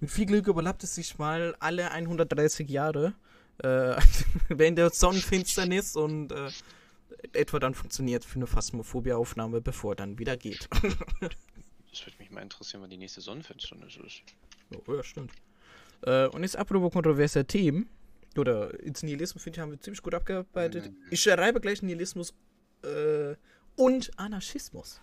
[0.00, 3.12] Mit viel Glück überlappt es sich mal alle 130 Jahre
[3.58, 3.96] äh,
[4.48, 6.50] während der Sonnenfinsternis und äh,
[7.34, 10.68] etwa dann funktioniert für eine Phasmophobia-Aufnahme, bevor dann wieder geht.
[11.20, 14.22] das würde mich mal interessieren, wann die nächste Sonnenfinsternis ist.
[14.86, 15.32] oh, ja, stimmt.
[16.02, 17.90] Äh, und jetzt apropos kontroverser Themen,
[18.36, 20.86] oder ins Nihilismus, finde ich, haben wir ziemlich gut abgearbeitet.
[20.90, 20.96] Mhm.
[21.10, 22.32] Ich schreibe gleich Nihilismus
[22.82, 23.34] äh,
[23.76, 25.00] und Anarchismus.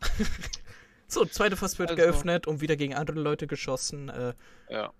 [1.08, 4.08] so, zweite Fass wird Also- geöffnet und wieder gegen andere Leute geschossen.
[4.08, 4.34] Äh,
[4.68, 4.92] Ja.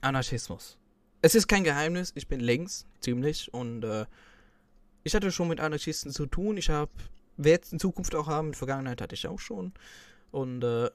[0.00, 0.78] Anarchismus.
[1.22, 4.04] Es ist kein Geheimnis, ich bin links, ziemlich, und äh,
[5.04, 6.58] ich hatte schon mit Anarchisten zu tun.
[6.58, 6.90] Ich habe,
[7.38, 9.72] werde es in Zukunft auch haben, in der Vergangenheit hatte ich auch schon.
[10.30, 10.90] Und äh,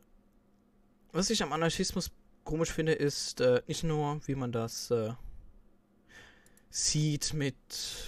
[1.11, 2.11] was ich am Anarchismus
[2.43, 5.13] komisch finde, ist äh, nicht nur, wie man das äh,
[6.69, 7.55] sieht mit,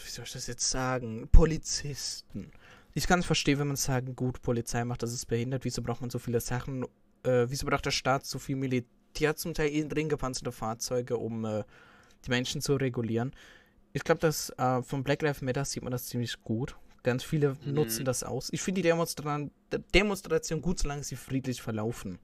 [0.06, 2.52] wie soll ich das jetzt sagen, Polizisten.
[2.94, 6.02] Ich kann es verstehen, wenn man sagen, gut, Polizei macht das ist behindert, wieso braucht
[6.02, 6.84] man so viele Sachen,
[7.24, 11.46] äh, wieso braucht der Staat so viel Militär zum Teil in drin gepanzerte Fahrzeuge, um
[11.46, 11.64] äh,
[12.26, 13.34] die Menschen zu regulieren.
[13.94, 16.76] Ich glaube, dass äh, von Black Lives Matter sieht man das ziemlich gut.
[17.04, 17.74] Ganz viele Mhm.
[17.74, 18.50] nutzen das aus.
[18.52, 19.48] Ich finde die Demonstra
[19.94, 22.20] Demonstration gut, solange sie friedlich verlaufen.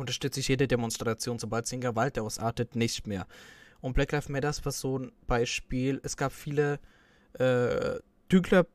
[0.00, 3.26] Unterstütze ich jede Demonstration, sobald sie in Gewalt ausartet, nicht mehr.
[3.80, 6.00] Und Black Lives Matter war so ein Beispiel.
[6.02, 6.78] Es gab viele
[7.34, 7.98] äh,
[8.30, 8.66] dünkler,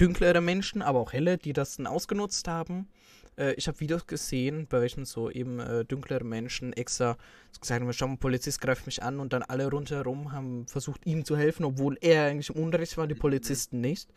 [0.00, 2.88] dünklere Menschen, aber auch helle, die das dann ausgenutzt haben.
[3.36, 7.16] Äh, ich habe Videos gesehen, bei welchen so eben äh, dünklere Menschen extra
[7.60, 11.06] gesagt haben, schau mal, ein Polizist greift mich an und dann alle rundherum haben versucht,
[11.06, 14.08] ihm zu helfen, obwohl er eigentlich im Unrecht war, die Polizisten nicht.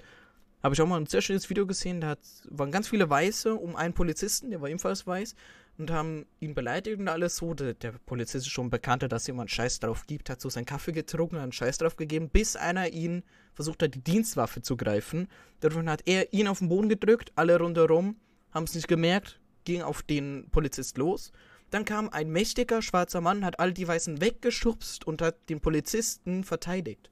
[0.63, 3.53] Habe ich auch mal ein sehr schönes Video gesehen, da hat, waren ganz viele Weiße
[3.56, 5.36] um einen Polizisten, der war ebenfalls weiß,
[5.78, 7.54] und haben ihn beleidigt und alles so.
[7.54, 10.92] Der, der Polizist ist schon bekannter, dass jemand Scheiß drauf gibt, hat so seinen Kaffee
[10.92, 15.28] getrunken, hat einen Scheiß drauf gegeben, bis einer ihn versucht hat, die Dienstwaffe zu greifen.
[15.60, 18.16] Daraufhin hat er ihn auf den Boden gedrückt, alle rundherum
[18.52, 21.32] haben es nicht gemerkt, ging auf den Polizist los.
[21.70, 26.44] Dann kam ein mächtiger schwarzer Mann, hat all die Weißen weggeschubst und hat den Polizisten
[26.44, 27.10] verteidigt.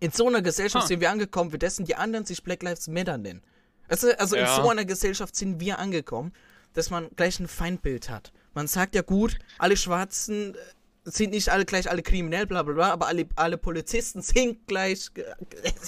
[0.00, 0.86] In so einer Gesellschaft Ha.
[0.86, 3.42] sind wir angekommen, wie dessen die anderen sich Black Lives Matter nennen.
[3.88, 4.54] Also, also in Ja.
[4.54, 6.32] so einer Gesellschaft sind wir angekommen,
[6.74, 8.32] dass man gleich ein Feindbild hat.
[8.54, 10.58] Man sagt ja gut, alle Schwarzen äh,
[11.04, 15.10] sind nicht alle gleich alle kriminell, bla bla bla, aber alle, alle Polizisten sind gleich.
[15.14, 15.24] äh,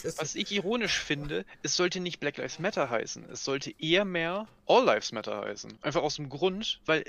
[0.04, 3.28] ist- Was ich ironisch finde, es sollte nicht Black Lives Matter heißen.
[3.30, 5.78] Es sollte eher mehr All Lives Matter heißen.
[5.82, 7.04] Einfach aus dem Grund, weil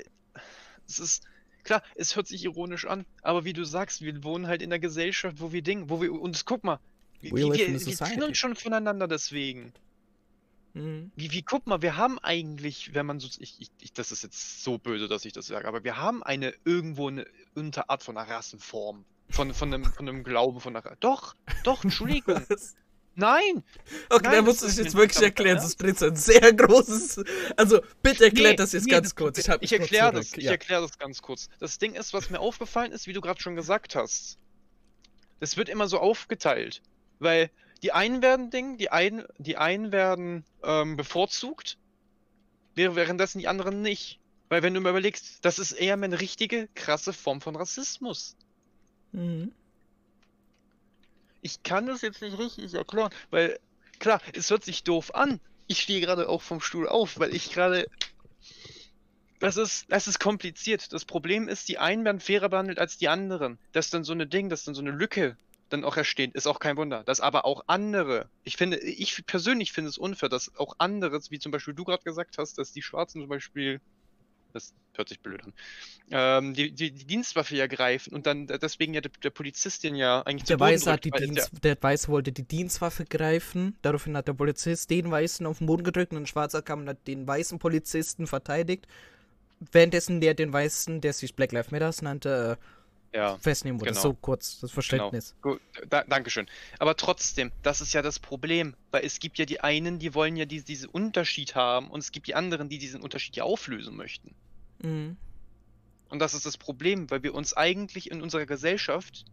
[0.88, 1.24] es ist.
[1.64, 4.80] Klar, es hört sich ironisch an, aber wie du sagst, wir wohnen halt in einer
[4.80, 6.80] Gesellschaft, wo wir Dinge, wo wir uns, guck mal,
[7.20, 8.20] wir, wir, wir trennen society.
[8.24, 9.72] uns schon voneinander deswegen.
[10.74, 11.12] Mhm.
[11.16, 14.22] Wie, wie, guck mal, wir haben eigentlich, wenn man so, ich, ich, ich, das ist
[14.22, 18.16] jetzt so böse, dass ich das sage, aber wir haben eine, irgendwo eine Unterart von
[18.16, 19.04] einer Rassenform.
[19.30, 22.74] Von, von, einem, von einem Glauben, von einer, doch, doch, Entschuldigung, Was?
[23.14, 23.62] nein,
[24.10, 27.22] Okay, Nein, da das ist dich jetzt wirklich erklären, sonst dreht so ein sehr großes.
[27.56, 29.38] Also, bitte erklärt Nee, das jetzt nee, ganz das- kurz.
[29.38, 30.50] Ich, Ich erkläre das, ich Ja.
[30.52, 31.48] erkläre das ganz kurz.
[31.60, 34.38] Das Ding ist, was mir aufgefallen ist, wie du gerade schon gesagt hast.
[35.40, 36.82] Das wird immer so aufgeteilt.
[37.18, 37.50] Weil
[37.82, 41.78] die einen werden Ding, die einen, die einen werden ähm, bevorzugt,
[42.74, 44.20] während- währenddessen die anderen nicht.
[44.48, 48.36] Weil wenn du mal überlegst, das ist eher eine richtige, krasse Form von Rassismus.
[49.12, 49.52] Mhm.
[51.40, 53.58] Ich kann das jetzt nicht richtig erklären, weil
[53.98, 55.40] klar, es hört sich doof an.
[55.66, 57.86] Ich stehe gerade auch vom Stuhl auf, weil ich gerade.
[59.40, 60.92] Das ist, das ist kompliziert.
[60.92, 63.58] Das Problem ist, die einen werden fairer behandelt als die anderen.
[63.72, 65.36] Dass dann so eine Ding, dass dann so eine Lücke
[65.72, 67.02] dann auch entsteht, ist auch kein Wunder.
[67.04, 71.38] Dass aber auch andere, ich finde, ich persönlich finde es unfair, dass auch anderes, wie
[71.38, 73.80] zum Beispiel du gerade gesagt hast, dass die Schwarzen zum Beispiel,
[74.52, 75.52] das hört sich blöd an,
[76.10, 80.20] ähm, die, die, die Dienstwaffe ja greifen und dann deswegen ja der, der Polizistin ja
[80.22, 83.76] eigentlich Der Weiße hat die Dienst, der Weiße wollte die Dienstwaffe greifen.
[83.80, 86.88] Daraufhin hat der Polizist den Weißen auf den Boden gedrückt und ein Schwarzer kam und
[86.90, 88.86] hat den weißen Polizisten verteidigt.
[89.70, 92.58] Währenddessen der den Weißen, der sich Black Lives Matter nannte,
[93.14, 93.92] Ja, festnehmen wollte.
[93.92, 94.02] genau.
[94.02, 95.34] So kurz das Verständnis.
[95.42, 96.46] gut, da, Dankeschön.
[96.78, 100.36] Aber trotzdem, das ist ja das Problem, weil es gibt ja die einen, die wollen
[100.36, 103.96] ja die, diesen Unterschied haben und es gibt die anderen, die diesen Unterschied ja auflösen
[103.96, 104.34] möchten.
[104.82, 105.18] Mhm.
[106.08, 109.24] Und das ist das Problem, weil wir uns eigentlich in unserer Gesellschaft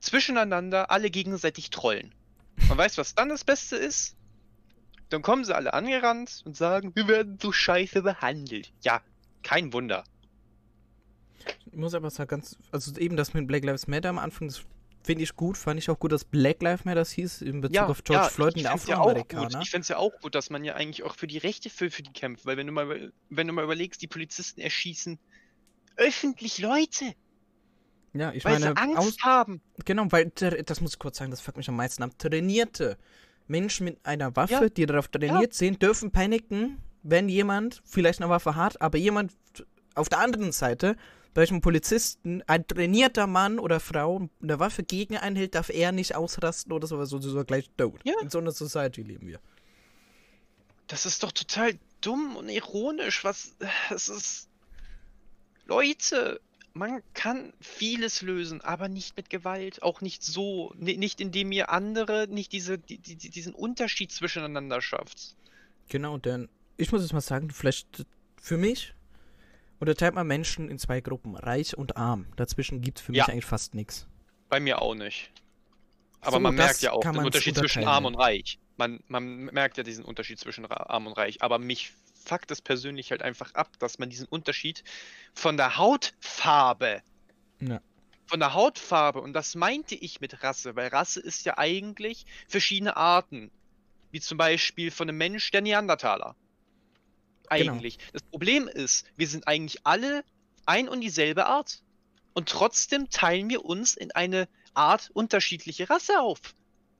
[0.00, 2.12] zwischeneinander alle gegenseitig trollen.
[2.68, 4.16] Man weiß, was dann das Beste ist?
[5.08, 8.72] Dann kommen sie alle angerannt und sagen, wir werden so scheiße behandelt.
[8.82, 9.02] Ja,
[9.42, 10.04] kein Wunder.
[11.70, 14.62] Ich muss aber sagen, ganz, also eben das mit Black Lives Matter am Anfang, das
[15.02, 15.56] finde ich gut.
[15.56, 18.62] Fand ich auch gut, dass Black Lives Matter hieß in Bezug auf George Floyd und
[18.62, 18.96] der find's ja.
[18.96, 19.60] Afroamerikaner.
[19.62, 21.90] Ich finde es ja auch gut, dass man ja eigentlich auch für die Rechte für,
[21.90, 25.18] für die kämpft, weil wenn du mal wenn du mal überlegst, die Polizisten erschießen
[25.96, 27.14] öffentlich Leute,
[28.12, 29.60] ja, ich weil meine, sie Angst aus, haben.
[29.84, 32.10] Genau, weil, das muss ich kurz sagen, das fuckt mich am meisten ab.
[32.18, 32.98] Trainierte
[33.46, 34.68] Menschen mit einer Waffe, Ja.
[34.68, 39.32] die darauf trainiert sind, dürfen paniken, wenn jemand vielleicht eine Waffe hat, aber jemand
[39.94, 40.96] auf der anderen Seite,
[41.36, 45.92] bei welchem Polizisten, ein trainierter Mann oder Frau eine Waffe gegen einen hält, darf er
[45.92, 48.00] nicht ausrasten oder so, so, so gleich tot.
[48.04, 48.14] Ja.
[48.22, 49.38] In so einer Society leben wir.
[50.86, 53.22] Das ist doch total dumm und ironisch.
[53.22, 53.54] Was
[53.90, 54.48] es ist
[55.66, 56.40] Leute,
[56.72, 61.68] man kann vieles lösen, aber nicht mit Gewalt, auch nicht so, ni- nicht indem ihr
[61.68, 65.36] andere nicht diese die, die, diesen Unterschied zwischeneinander schafft.
[65.90, 68.06] Genau, denn ich muss jetzt mal sagen, vielleicht
[68.40, 68.94] für mich
[69.78, 72.26] unterteilt man Menschen in zwei Gruppen, reich und arm.
[72.36, 73.24] Dazwischen gibt es für Ja.
[73.24, 74.06] mich eigentlich fast nichts.
[74.48, 75.30] Bei mir auch nicht.
[76.20, 78.58] Aber So, man merkt ja auch kann den Unterschied zwischen arm und reich.
[78.76, 81.42] Man, man merkt ja diesen Unterschied zwischen arm und reich.
[81.42, 81.92] Aber mich
[82.24, 84.82] fuckt es persönlich halt einfach ab, dass man diesen Unterschied
[85.34, 87.02] von der Hautfarbe,
[87.60, 87.80] Ja.
[88.26, 92.96] von der Hautfarbe, und das meinte ich mit Rasse, weil Rasse ist ja eigentlich verschiedene
[92.96, 93.50] Arten.
[94.10, 96.34] Wie zum Beispiel von einem Mensch der Neandertaler.
[97.50, 97.72] Genau.
[97.72, 97.98] Eigentlich.
[98.12, 100.24] Das Problem ist, wir sind eigentlich alle
[100.66, 101.82] ein und dieselbe Art.
[102.34, 106.38] und trotzdem teilen wir uns in eine Art unterschiedliche Rasse auf.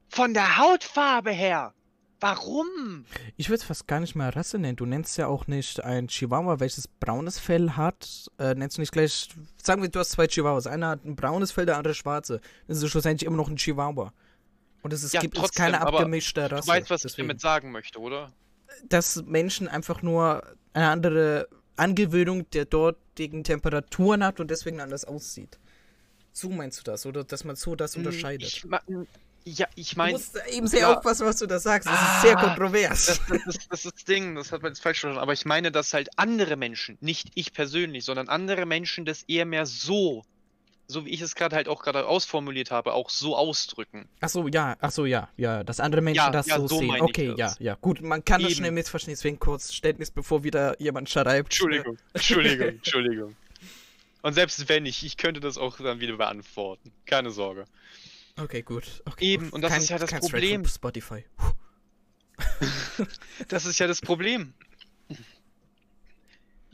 [0.09, 1.75] Von der Hautfarbe her.
[2.21, 3.05] Warum?
[3.37, 4.77] Ich würde es fast gar nicht mehr Rasse nennen.
[4.77, 8.31] Du nennst ja auch nicht ein Chihuahua, welches braunes Fell hat.
[8.39, 9.29] Äh, nennst du nicht gleich.
[9.63, 10.67] Sagen wir, du hast zwei Chihuahuas.
[10.67, 12.41] Einer hat ein braunes Fell, der andere schwarze.
[12.69, 14.15] Das ist schlussendlich immer noch ein Chihuahua.
[14.83, 16.63] Und es ist, Ja, gibt trotzdem, keine abgemischte Rasse.
[16.63, 17.29] Du weißt, was ich deswegen.
[17.29, 18.33] damit sagen möchte, oder?
[18.89, 25.59] Dass Menschen einfach nur eine andere Angewöhnung der dortigen Temperaturen hat und deswegen anders aussieht.
[26.33, 27.07] So meinst du das?
[27.07, 28.49] Oder dass man so das unterscheidet?
[28.49, 28.83] Hm, Ich, ma-
[29.45, 30.95] ja, ich du meine, musst eben sehr ja.
[30.97, 31.89] aufpassen, was du da sagst.
[31.89, 33.07] Das ist sehr Ah, kontrovers.
[33.07, 35.23] das, das, ist, das ist das Ding, das hat man jetzt falsch verstanden.
[35.23, 39.47] Aber ich meine, dass halt andere Menschen, nicht ich persönlich, sondern andere Menschen das eher
[39.47, 40.25] mehr so,
[40.89, 44.09] so wie ich es gerade halt auch gerade ausformuliert habe, auch so ausdrücken.
[44.21, 46.79] Ach so, ja, ach so, ja, ja, dass andere Menschen Ja, das ja, so, so
[46.79, 47.01] sehen.
[47.01, 47.59] Okay, das.
[47.59, 48.59] ja, ja, gut, man kann das Eben.
[48.59, 51.47] schnell missverstehen, deswegen kurz Ständnis, bevor wieder jemand schreibt.
[51.49, 53.37] Entschuldigung, Entschuldigung, Entschuldigung.
[54.23, 56.93] Und selbst wenn ich, ich könnte das auch dann wieder beantworten.
[57.05, 57.67] Keine Sorge.
[58.39, 59.03] Okay, gut.
[59.07, 60.65] Okay, Eben, und das kein, ist ja das Problem.
[60.67, 61.25] Spotify.
[63.49, 64.53] Das ist ja das Problem.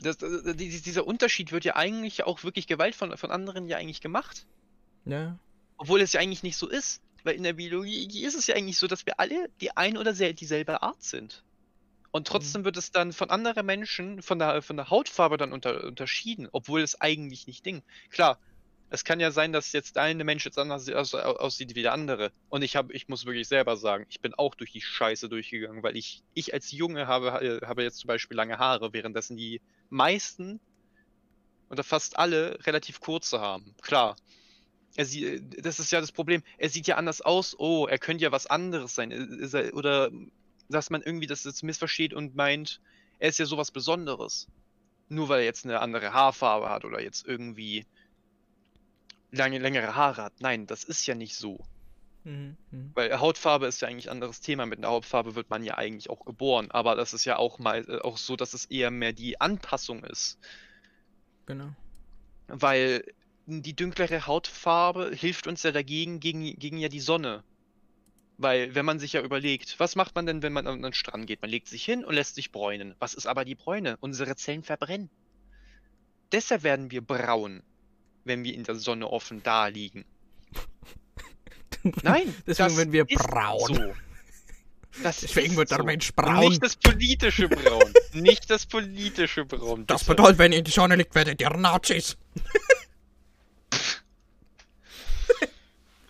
[0.03, 3.77] Das, das, die- dieser Unterschied wird ja eigentlich auch wirklich Gewalt von, von anderen ja
[3.77, 4.45] eigentlich gemacht.
[5.05, 5.37] Ja.
[5.77, 7.01] Obwohl es ja eigentlich nicht so ist.
[7.23, 10.13] Weil in der Biologie ist es ja eigentlich so, dass wir alle die ein oder
[10.13, 11.43] sel dieselbe Art sind.
[12.11, 15.83] Und trotzdem wird es dann von anderen Menschen, von der, von der Hautfarbe dann unter,
[15.85, 17.81] unterschieden, obwohl es eigentlich nicht Ding.
[18.11, 18.37] Klar,
[18.93, 21.93] es kann ja sein, dass jetzt der eine Mensch jetzt anders aus, aussieht wie der
[21.93, 22.31] andere.
[22.49, 25.81] Und ich habe, ich muss wirklich selber sagen, ich bin auch durch die Scheiße durchgegangen,
[25.81, 29.61] weil ich, ich als Junge habe, äh, habe jetzt zum Beispiel lange Haare, währenddessen die
[29.89, 30.59] meisten
[31.71, 33.73] oder fast alle relativ kurze haben.
[33.81, 34.15] Klar.
[34.95, 36.43] Er sie, das ist ja das Problem.
[36.59, 37.55] Er sieht ja anders aus.
[37.57, 39.09] Oh, er könnte ja was anderes sein.
[39.09, 40.11] Ist er, oder
[40.69, 42.79] dass man irgendwie das jetzt missversteht und meint,
[43.17, 44.47] er ist ja sowas Besonderes.
[45.09, 47.87] Nur weil er jetzt eine andere Haarfarbe hat oder jetzt irgendwie
[49.33, 50.33] lange, längere Haare hat.
[50.39, 51.59] Nein, das ist ja nicht so.
[52.23, 52.55] Mhm.
[52.71, 52.91] mhm.
[52.93, 54.65] Weil Hautfarbe ist ja eigentlich ein anderes Thema.
[54.65, 56.71] Mit einer Hautfarbe wird man ja eigentlich auch geboren.
[56.71, 60.03] Aber das ist ja auch mal äh, auch so, dass es eher mehr die Anpassung
[60.03, 60.39] ist.
[61.45, 61.73] Genau.
[62.47, 63.03] Weil
[63.45, 67.43] die dunklere Hautfarbe hilft uns ja dagegen, gegen, gegen ja die Sonne.
[68.37, 71.27] Weil, wenn man sich ja überlegt, was macht man denn, wenn man an den Strand
[71.27, 71.41] geht?
[71.41, 72.95] Man legt sich hin und lässt sich bräunen.
[72.99, 73.97] Was ist aber die Bräune?
[73.99, 75.09] Unsere Zellen verbrennen.
[76.31, 77.61] Deshalb werden wir braun,
[78.25, 80.05] wenn wir in der Sonne offen da liegen.
[82.03, 83.75] Nein, Deswegen das werden wir braun.
[83.75, 83.93] So.
[85.01, 85.83] Das Deswegen wird der so.
[85.83, 86.49] Mensch Und braun.
[86.49, 87.93] Nicht das politische Braun.
[88.13, 89.87] nicht das politische Braun.
[89.87, 90.15] Das bitte.
[90.15, 92.15] bedeutet, wenn ihr in die Sonne liegt, werdet ihr Nazis.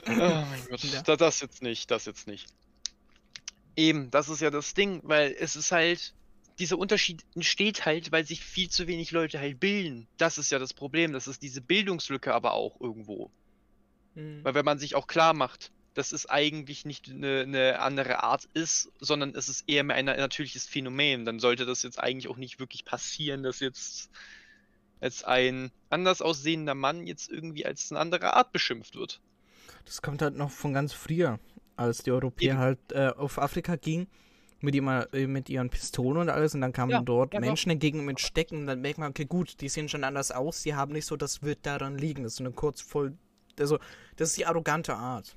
[0.06, 1.02] Oh mein Gott, Ja.
[1.02, 2.48] da, das jetzt nicht, das jetzt nicht.
[3.76, 6.14] Eben, das ist ja das Ding, weil es ist halt,
[6.60, 10.08] dieser Unterschied entsteht halt, weil sich viel zu wenig Leute halt bilden.
[10.18, 13.32] Das ist ja das Problem, das ist diese Bildungslücke aber auch irgendwo.
[14.16, 14.44] Mhm.
[14.44, 18.48] Weil wenn man sich auch klar macht, dass es eigentlich nicht eine, eine andere Art
[18.54, 22.38] ist, sondern es ist eher mehr ein natürliches Phänomen, dann sollte das jetzt eigentlich auch
[22.38, 24.10] nicht wirklich passieren, dass jetzt
[25.00, 29.22] als ein anders aussehender Mann jetzt irgendwie als eine andere Art beschimpft wird.
[29.86, 31.40] Das kommt halt noch von ganz früher,
[31.76, 32.60] als die Europäer Eben.
[32.60, 34.08] halt äh, auf Afrika gingen
[34.64, 37.46] mit, immer, äh, mit ihren Pistolen und alles und dann kamen Ja, dort ja, doch.
[37.46, 40.64] Menschen entgegen mit Stecken und dann merkt man, okay, gut, die sehen schon anders aus,
[40.64, 42.24] die haben nicht so, das wird daran liegen.
[42.24, 43.14] Das ist so eine kurz voll,
[43.60, 43.78] also,
[44.16, 45.36] das ist die arrogante Art.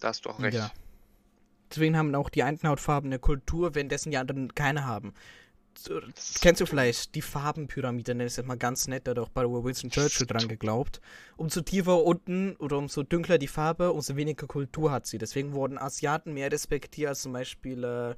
[0.00, 0.56] Da hast du auch recht.
[0.56, 0.70] Ja.
[1.70, 5.14] Deswegen haben auch die einen Hautfarben eine Kultur, währenddessen die anderen keine haben.
[6.40, 9.28] Kennst du vielleicht die Farbenpyramide, nenne ich es jetzt mal ganz nett, da hat auch
[9.28, 11.00] bei Winston Churchill dran geglaubt.
[11.36, 15.18] Umso tiefer unten oder umso dunkler die Farbe, umso weniger Kultur hat sie.
[15.18, 18.14] Deswegen wurden Asiaten mehr respektiert als zum Beispiel, äh,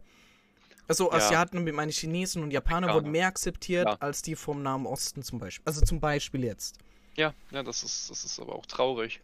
[0.86, 1.16] also Ja.
[1.18, 3.96] Asiaten mit meinen Chinesen und Japaner wurden mehr akzeptiert Ja.
[4.00, 5.62] als die vom Nahen Osten zum Beispiel.
[5.66, 6.78] Also zum Beispiel jetzt.
[7.16, 9.20] Ja, ja, das ist, das ist aber auch traurig.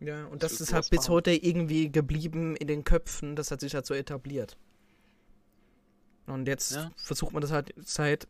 [0.00, 1.12] Ja, und Das das ist halt bis machen.
[1.12, 4.56] heute irgendwie geblieben in den Köpfen, das hat sich halt so etabliert.
[6.32, 6.90] Und jetzt Ja.
[6.96, 8.26] versucht man das halt seit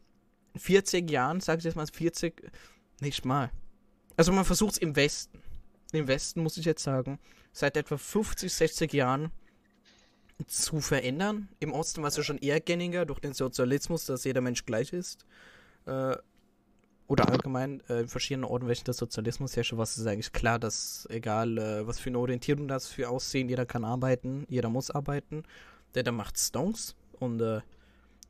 [0.57, 2.51] 40 Jahren, sag ich jetzt mal 40,
[3.01, 3.51] nicht mal.
[4.17, 5.39] Also man versucht es im Westen.
[5.93, 7.19] Im Westen muss ich jetzt sagen,
[7.53, 9.31] seit etwa 50, 60 Jahren
[10.47, 11.49] zu verändern.
[11.61, 14.93] Im Osten war es ja schon eher gängiger durch den Sozialismus, dass jeder Mensch gleich
[14.93, 15.25] ist.
[15.87, 16.17] Äh,
[17.09, 21.07] oder allgemein äh, in verschiedenen Orten, welchen der Sozialismus herrscht, was ist eigentlich klar, dass
[21.11, 25.45] egal äh, was für eine Orientierung das für aussehen, jeder kann arbeiten, jeder muss arbeiten.
[25.95, 27.43] Der, der macht Stonks und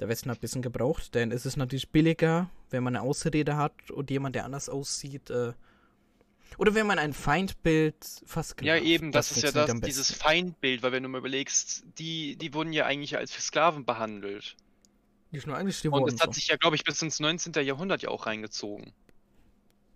[0.02, 3.04] äh, der Westen hat ein bisschen gebraucht, denn es ist natürlich billiger, wenn man eine
[3.04, 5.52] Ausrede hat und jemand, der anders aussieht, äh,
[6.58, 7.96] oder wenn man ein Feindbild
[8.26, 12.36] fast Ja, eben, das, ist ja das, dieses Feindbild, weil wenn du mal überlegst, die,
[12.36, 14.56] die wurden ja eigentlich als Sklaven behandelt.
[15.30, 16.38] Nicht nur eigentlich, die Und das hat so.
[16.38, 17.54] sich ja, glaube ich, bis ins 19.
[17.64, 18.92] Jahrhundert ja auch reingezogen.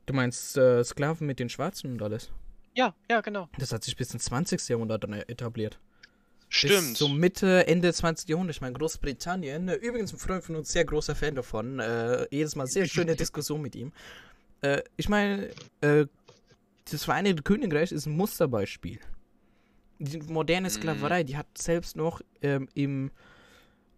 [0.07, 2.31] Du meinst äh, Sklaven mit den Schwarzen und alles?
[2.75, 3.49] Ja, ja, genau.
[3.59, 4.67] Das hat sich bis ins 20.
[4.69, 5.79] Jahrhundert dann etabliert.
[6.49, 6.91] Stimmt.
[6.91, 8.29] Bis so Mitte, Ende 20.
[8.29, 8.57] Jahrhundert.
[8.57, 11.81] Ich meine, Großbritannien, äh, übrigens ein Freund von uns, sehr großer Fan davon.
[11.81, 13.93] Äh, jedes Mal sehr schöne Diskussion mit ihm.
[14.63, 16.07] Äh, ich meine, äh,
[16.91, 19.01] das Vereinigte Königreich ist ein Musterbeispiel.
[19.99, 23.11] Die moderne Sklaverei, die hat selbst noch ähm, im,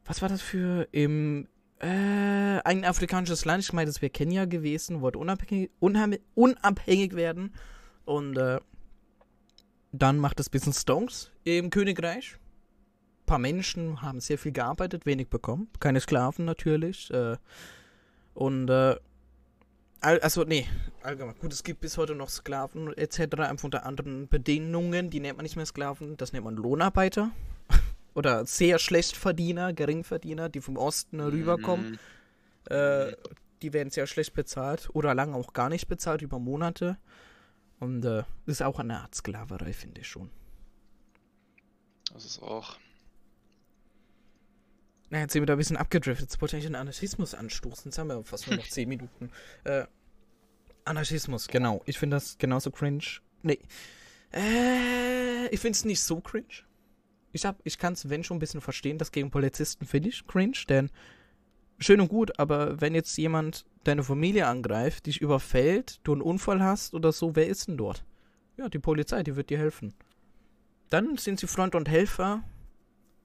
[0.05, 1.49] was war das für, im,
[1.81, 7.53] äh, ein afrikanisches Land, ich meine, das wäre Kenia gewesen, wollte unabhängig, unabhängig werden.
[8.05, 8.61] Und äh,
[9.93, 12.37] dann macht es bisschen Stones im Königreich.
[13.23, 15.69] Ein paar Menschen haben sehr viel gearbeitet, wenig bekommen.
[15.81, 17.11] Keine Sklaven natürlich.
[17.11, 17.37] Äh,
[18.35, 18.97] und äh,
[20.01, 20.67] also, nee,
[21.03, 21.35] allgemein.
[21.41, 23.41] Gut, es gibt bis heute noch Sklaven etc.
[23.41, 25.11] einfach unter anderen Bedingungen.
[25.11, 27.31] Die nennt man nicht mehr Sklaven, das nennt man Lohnarbeiter.
[28.15, 31.99] Oder sehr Schlechtverdiener, Geringverdiener, die vom Osten rüberkommen.
[32.71, 32.75] Mhm.
[32.75, 33.13] Äh,
[33.63, 36.97] die werden sehr schlecht bezahlt oder lange auch gar nicht bezahlt, über Monate.
[37.81, 40.31] Und äh, das ist auch eine Art Sklaverei, finde ich schon.
[42.13, 42.77] Das ist auch.
[45.11, 46.31] Na, jetzt sind wir da ein bisschen abgedriftet.
[46.31, 47.91] Jetzt wollte ich eigentlich den Anarchismus anstoßen.
[47.91, 49.31] Jetzt haben wir fast nur noch 10 Minuten.
[49.65, 49.87] Äh,
[50.85, 51.83] Anarchismus, genau.
[51.87, 53.05] Ich finde das genauso cringe.
[53.43, 53.61] Nee.
[54.33, 56.65] Äh, ich finde es nicht so cringe.
[57.33, 60.59] Ich, ich kann es, wenn schon, ein bisschen verstehen, dass gegen Polizisten finde ich cringe,
[60.69, 60.91] denn
[61.79, 66.63] schön und gut, aber wenn jetzt jemand deine Familie angreift, dich überfällt, du einen Unfall
[66.63, 68.05] hast oder so, wer ist denn dort?
[68.57, 69.95] Ja, die Polizei, die wird dir helfen.
[70.91, 72.43] Dann sind sie Freund und Helfer,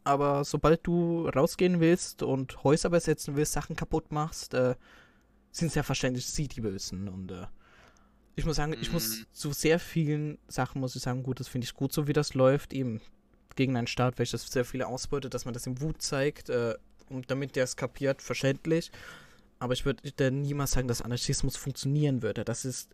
[0.04, 4.76] aber sobald du rausgehen willst und Häuser besetzen willst, Sachen kaputt machst, äh,
[5.52, 7.08] sind selbstverständlich sie die Bösen.
[7.08, 7.48] Und äh,
[8.36, 9.26] ich muss sagen, ich muss mhm.
[9.32, 12.34] zu sehr vielen Sachen, muss ich sagen, gut, das finde ich gut, so wie das
[12.34, 13.02] läuft, eben
[13.56, 16.76] gegen einen Staat, welches sehr viele ausbeutet, dass man das in Wut zeigt, äh,
[17.14, 18.92] und damit der es kapiert, verständlich.
[19.60, 22.44] Aber ich würde niemals sagen, dass Anarchismus funktionieren würde.
[22.44, 22.90] Das ist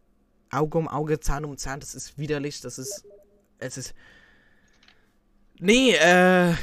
[0.51, 3.05] Auge um Auge, Zahn um Zahn, das ist widerlich, das ist.
[3.59, 3.93] Es ist.
[5.59, 6.53] Nee, äh.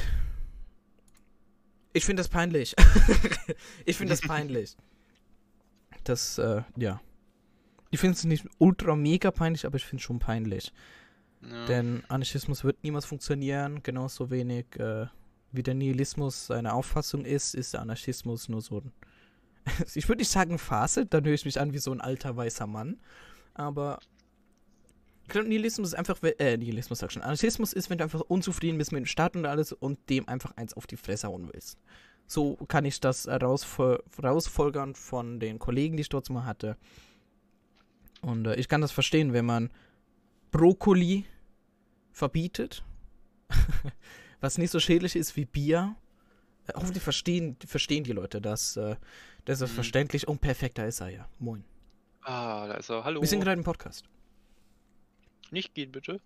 [1.93, 2.75] Ich finde das peinlich.
[3.85, 4.77] ich finde das peinlich.
[6.03, 7.01] Das, äh, ja.
[7.89, 10.73] Ich finde es nicht ultra mega peinlich, aber ich finde es schon peinlich.
[11.41, 11.65] Ja.
[11.65, 15.07] Denn Anarchismus wird niemals funktionieren, genauso wenig äh,
[15.51, 18.91] wie der Nihilismus seine Auffassung ist, ist der Anarchismus nur so ein.
[19.95, 22.67] ich würde nicht sagen Phase, dann höre ich mich an wie so ein alter weißer
[22.67, 22.99] Mann.
[23.53, 23.99] Aber
[25.23, 27.21] ich glaube, Nihilismus ist einfach, äh, Nihilismus sag schon.
[27.21, 30.55] Anarchismus ist, wenn du einfach unzufrieden bist mit dem Staat und alles und dem einfach
[30.55, 31.79] eins auf die Fresse hauen willst.
[32.27, 36.77] So kann ich das rausfol rausfolgern von den Kollegen, die ich dort mal hatte.
[38.21, 39.69] Und äh, ich kann das verstehen, wenn man
[40.51, 41.25] Brokkoli
[42.11, 42.83] verbietet
[44.39, 45.95] was nicht so schädlich ist wie Bier.
[46.67, 48.77] Äh, hoffentlich verstehen, verstehen die Leute das.
[48.77, 48.95] Äh,
[49.45, 49.75] das ist mhm.
[49.75, 51.29] verständlich und perfekt, da ist er ja.
[51.39, 51.63] Moin.
[52.21, 53.03] Ah, da ist er.
[53.03, 53.21] Hallo.
[53.21, 54.05] Wir sind gerade im Podcast.
[55.51, 56.19] Nicht gehen, bitte.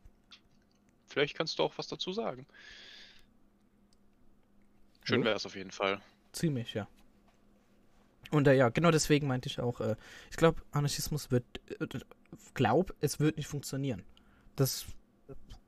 [1.08, 2.48] Vielleicht kannst du auch was dazu sagen.
[5.04, 6.02] Schön wäre es auf jeden Fall.
[6.32, 6.88] Ziemlich, ja.
[8.32, 9.96] Und äh, ja, genau deswegen meinte ich auch, äh,
[10.30, 11.44] ich glaube, Anarchismus wird,
[11.80, 11.88] äh,
[12.54, 14.04] glaub, es wird nicht funktionieren.
[14.56, 14.86] Das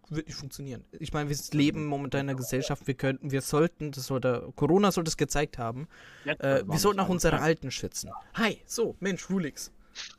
[0.10, 0.84] wird nicht funktionieren.
[1.00, 4.92] Ich meine, wir leben momentan in einer Gesellschaft, wir könnten, wir sollten, das sollte, Corona
[4.92, 5.88] sollte es gezeigt haben,
[6.26, 8.10] äh, wir sollten auch unsere Alten schützen.
[8.36, 9.72] Hi, so, Mensch, Rulix.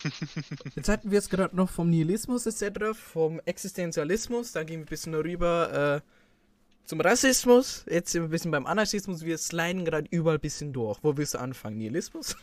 [0.77, 4.89] Jetzt hatten wir es gerade noch vom Nihilismus etc., vom Existenzialismus, dann gehen wir ein
[4.89, 6.09] bisschen rüber äh,
[6.87, 10.73] zum Rassismus, jetzt sind wir ein bisschen beim Anarchismus, wir sliden gerade überall ein bisschen
[10.73, 10.99] durch.
[11.03, 11.79] Wo willst du anfangen?
[11.79, 12.37] Nihilismus?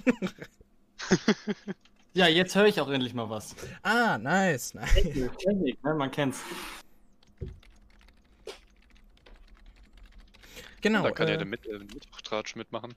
[2.13, 3.55] ja, jetzt höre ich auch endlich mal was.
[3.83, 4.93] Ah, nice, nice.
[4.93, 5.93] Technik, ne?
[5.93, 6.39] man kennt's.
[10.81, 11.03] Genau.
[11.03, 12.95] Da kann äh, ja der Mit äh, Mittwochtratsch mitmachen.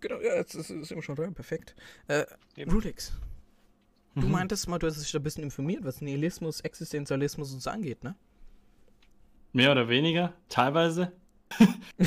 [0.00, 1.74] Genau, ja, das ist, ist immer schon dran, perfekt.
[2.08, 2.26] Äh,
[2.66, 3.12] Rulix,
[4.14, 4.20] mhm.
[4.20, 7.70] du meintest mal, du hast dich da ein bisschen informiert, was Nihilismus, Existenzialismus und so
[7.70, 8.14] angeht, ne?
[9.52, 11.12] Mehr oder weniger, teilweise.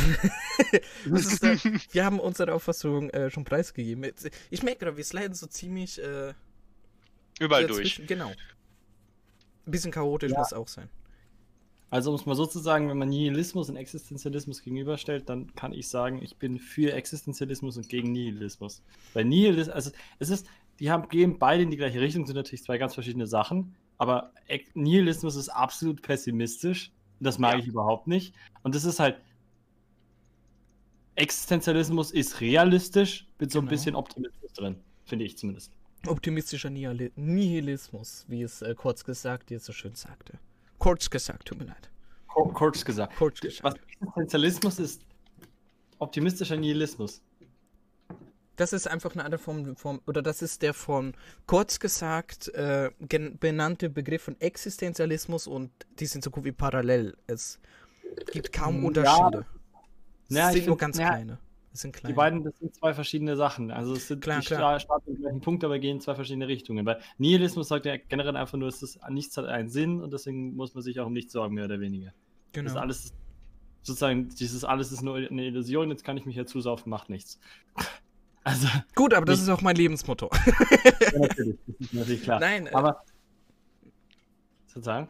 [1.05, 1.57] ist, äh,
[1.91, 4.11] wir haben unsere Auffassung äh, schon preisgegeben.
[4.49, 6.33] Ich merke gerade, wir sliden so ziemlich äh,
[7.39, 8.01] überall durch.
[8.05, 8.29] Genau.
[9.65, 10.37] Ein bisschen chaotisch ja.
[10.37, 10.89] muss auch sein.
[11.89, 15.71] Also, um es mal so zu sagen, wenn man Nihilismus und Existenzialismus gegenüberstellt, dann kann
[15.71, 18.81] ich sagen, ich bin für Existenzialismus und gegen Nihilismus.
[19.13, 20.47] Weil Nihilismus, also es ist,
[20.79, 24.31] die haben, gehen beide in die gleiche Richtung, sind natürlich zwei ganz verschiedene Sachen, aber
[24.73, 26.91] Nihilismus ist absolut pessimistisch.
[27.19, 27.59] Das mag ja.
[27.59, 28.35] ich überhaupt nicht.
[28.63, 29.17] Und das ist halt,
[31.15, 33.69] Existenzialismus ist realistisch mit so ein genau.
[33.71, 34.75] bisschen Optimismus drin,
[35.05, 35.71] finde ich zumindest.
[36.05, 40.37] Optimistischer Nihilismus, wie es äh, kurz gesagt jetzt so schön sagte.
[40.79, 41.89] Kurz gesagt, tut mir leid.
[42.53, 43.15] Kurz gesagt.
[43.17, 43.63] Kurz gesagt.
[43.63, 45.01] Was Existenzialismus ist
[45.99, 47.21] optimistischer Nihilismus.
[48.55, 51.13] Das ist einfach eine andere Form, Form oder das ist der von
[51.45, 57.15] kurz gesagt äh, benannte Begriff von Existenzialismus und die sind so gut wie parallel.
[57.27, 57.59] Es
[58.31, 58.83] gibt kaum.
[58.83, 59.45] Unterschiede.
[60.29, 61.37] Es Ja, ich sind nur ganz ja, kleine.
[61.73, 62.13] Es sind kleine.
[62.13, 63.69] Die beiden, das sind zwei verschiedene Sachen.
[63.71, 64.79] Also es sind Klar, die klar.
[64.79, 66.85] sta- starten am gleichen Punkt, aber gehen in zwei verschiedene Richtungen.
[66.85, 70.55] Weil Nihilismus sagt ja generell einfach nur, es ist, nichts hat einen Sinn und deswegen
[70.55, 72.07] muss man sich auch um nichts sorgen, mehr oder weniger.
[72.07, 72.69] Das genau.
[72.71, 73.13] ist alles,
[73.83, 77.39] sozusagen, dieses alles ist nur eine Illusion, jetzt kann ich mich ja zusaufen, macht nichts.
[78.43, 80.29] Also, Gut, aber das nicht- ist auch mein Lebensmotto.
[80.31, 82.39] ja, natürlich, das ist natürlich klar.
[82.39, 83.03] Nein, äh, aber,
[84.67, 85.09] sozusagen?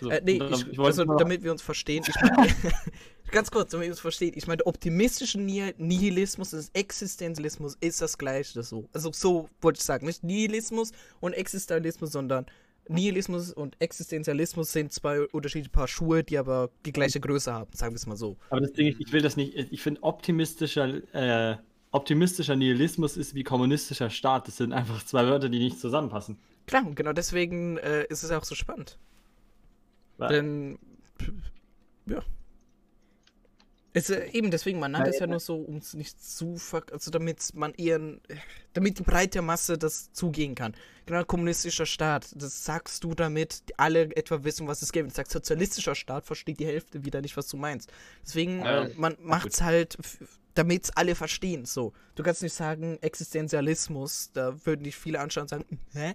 [0.00, 2.48] So, Äh, nee, ich, wollte also, damit wir uns verstehen, ich meine,
[3.30, 8.18] ganz kurz, damit wir uns verstehen, ich meine, optimistischer Nihil Nihilismus und Existenzialismus ist das
[8.18, 8.88] gleiche so.
[8.92, 12.46] Also so wollte ich sagen, nicht Nihilismus und Existenzialismus, sondern
[12.88, 17.92] Nihilismus und Existenzialismus sind zwei unterschiedliche Paar Schuhe, die aber die gleiche Größe haben, sagen
[17.92, 18.36] wir es mal so.
[18.50, 21.56] Aber das Ding ist, ich will das nicht, ich finde optimistischer, äh,
[21.90, 24.48] optimistischer Nihilismus ist wie kommunistischer Staat.
[24.48, 26.38] Das sind einfach zwei Wörter, die nicht zusammenpassen.
[26.66, 28.98] Klar, und genau deswegen äh, ist es auch so spannend.
[30.18, 30.78] Weil- Denn,
[32.06, 32.22] ja.
[33.94, 35.30] Es, äh, eben deswegen, man nannte Ja, es ja ja.
[35.30, 37.98] nur so, um es nicht zu ver also damit man eher,
[38.74, 40.74] damit die breite Masse das zugehen kann.
[41.06, 45.04] Genau, kommunistischer Staat, das sagst du damit, alle etwa wissen, was es gibt.
[45.04, 47.90] Wenn du sagst sozialistischer Staat, versteht die Hälfte wieder nicht, was du meinst.
[48.22, 49.96] Deswegen, Ja, äh, man macht's halt,
[50.54, 51.92] damit es alle verstehen, so.
[52.14, 55.64] Du kannst nicht sagen Existenzialismus, da würden dich viele anschauen und sagen,
[55.94, 56.14] hä?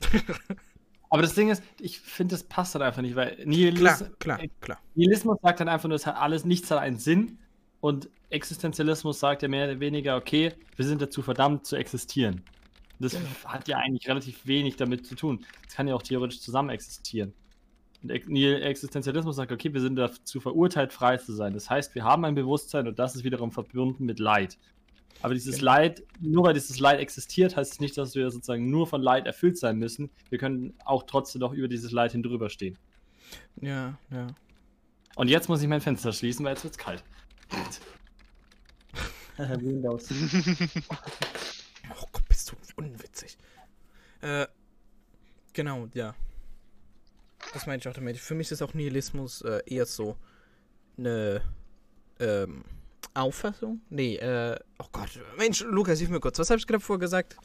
[1.12, 4.40] Aber das Ding ist, ich finde, das passt halt einfach nicht, weil Nihilis Klar, klar,
[4.62, 4.78] klar.
[4.94, 7.38] Nihilismus sagt dann einfach nur, es hat alles, nichts hat einen Sinn.
[7.82, 12.42] Und Existenzialismus sagt ja mehr oder weniger, okay, wir sind dazu verdammt zu existieren.
[12.98, 13.26] Das Genau.
[13.44, 15.44] hat ja eigentlich relativ wenig damit zu tun.
[15.68, 17.34] Es kann ja auch theoretisch zusammen existieren.
[18.02, 21.52] Und Existenzialismus sagt, okay, wir sind dazu verurteilt, frei zu sein.
[21.52, 24.56] Das heißt, wir haben ein Bewusstsein und das ist wiederum verbunden mit Leid.
[25.20, 25.72] Aber dieses Genau.
[25.72, 29.26] Leid, nur weil dieses Leid existiert, heißt es nicht, dass wir sozusagen nur von Leid
[29.26, 30.10] erfüllt sein müssen.
[30.30, 32.78] Wir können auch trotzdem noch über dieses Leid hindrüberstehen.
[33.60, 34.26] Ja, ja.
[35.14, 37.04] Und jetzt muss ich mein Fenster schließen, weil jetzt wird's kalt.
[39.38, 40.08] Windows.
[42.00, 43.36] Oh Gott, bist du unwitzig.
[44.20, 44.46] Äh,
[45.52, 46.14] genau, ja.
[47.52, 48.18] Das meine ich auch damit.
[48.18, 50.16] Für mich ist auch Nihilismus äh, eher so
[50.96, 51.42] eine
[52.20, 52.64] ähm,
[53.14, 53.80] Auffassung.
[53.90, 55.10] Nee, äh, oh Gott.
[55.38, 56.38] Mensch, Lukas, hilf mir kurz.
[56.38, 57.36] Was habe ich gerade vorher gesagt?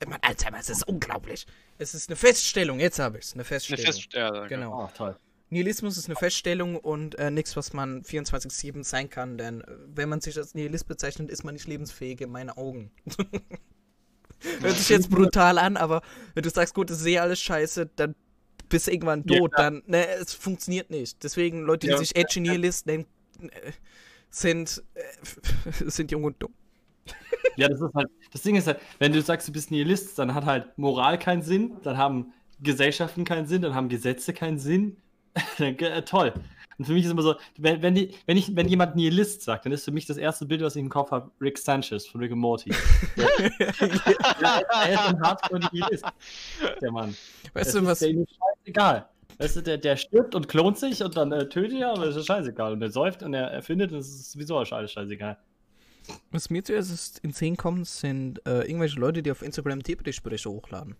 [0.00, 1.46] Äh, Mann, Alzheimer, es ist unglaublich.
[1.78, 3.32] Es ist eine Feststellung, jetzt habe ich es.
[3.32, 3.84] Eine Eine Feststellung.
[3.86, 4.48] Fest ja, danke.
[4.48, 4.84] Genau.
[4.84, 5.16] Oh, toll.
[5.48, 10.08] Nihilismus ist eine Feststellung und äh, nichts, was man 24-7 sein kann, denn äh, wenn
[10.08, 12.90] man sich als Nihilist bezeichnet, ist man nicht lebensfähig in meinen Augen.
[14.60, 16.02] Hört sich jetzt brutal an, aber
[16.34, 18.14] wenn du sagst, gut, ich sehe alles scheiße, dann
[18.68, 19.70] bist du irgendwann Ja, tot, klar.
[19.70, 21.22] dann, ne, es funktioniert nicht.
[21.22, 21.98] Deswegen, Leute, die Ja.
[21.98, 23.06] sich Edgy Nihilist nennen,
[23.40, 23.72] äh,
[24.36, 26.52] sind, äh, sind jung und dumm.
[27.56, 30.34] Ja, das ist halt, das Ding ist halt, wenn du sagst, du bist Nihilist, dann
[30.34, 34.96] hat halt Moral keinen Sinn, dann haben Gesellschaften keinen Sinn, dann haben Gesetze keinen Sinn.
[35.58, 36.32] Dann, äh, toll.
[36.78, 39.66] Und für mich ist immer so, wenn, wenn, die, wenn, ich, wenn jemand Nihilist sagt,
[39.66, 42.22] dann ist für mich das erste Bild, was ich im Kopf habe, Rick Sanchez von
[42.22, 42.70] Rick and Morty.
[43.16, 46.06] ja, er ist ein Hardcore-Nihilist,
[46.80, 47.14] der Mann.
[47.52, 49.06] Weißt Es du, ist was, scheißegal.
[49.38, 52.16] Weißt du, der, der stirbt und klont sich und dann äh, tötet er, aber es
[52.16, 52.72] ist scheißegal.
[52.72, 55.36] Und er säuft und er erfindet und es ist sowieso alles scheißegal.
[56.30, 60.96] was mir zuerst in 10 kommt, sind äh, irgendwelche Leute, die auf Instagram Tiergespräche hochladen.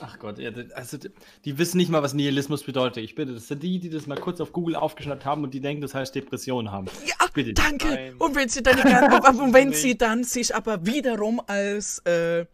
[0.00, 1.10] Ach Gott, ja, also die,
[1.44, 3.04] die wissen nicht mal, was Nihilismus bedeutet.
[3.04, 5.60] Ich bitte, das sind die, die das mal kurz auf Google aufgeschnappt haben und die
[5.60, 6.86] denken, das heißt Depression haben.
[7.06, 7.52] Ja, Bitte.
[7.52, 7.88] danke.
[7.88, 8.14] Nein.
[8.18, 8.78] Und wenn sie dann,
[9.40, 12.46] und wenn sie dann sich aber wiederum als, äh,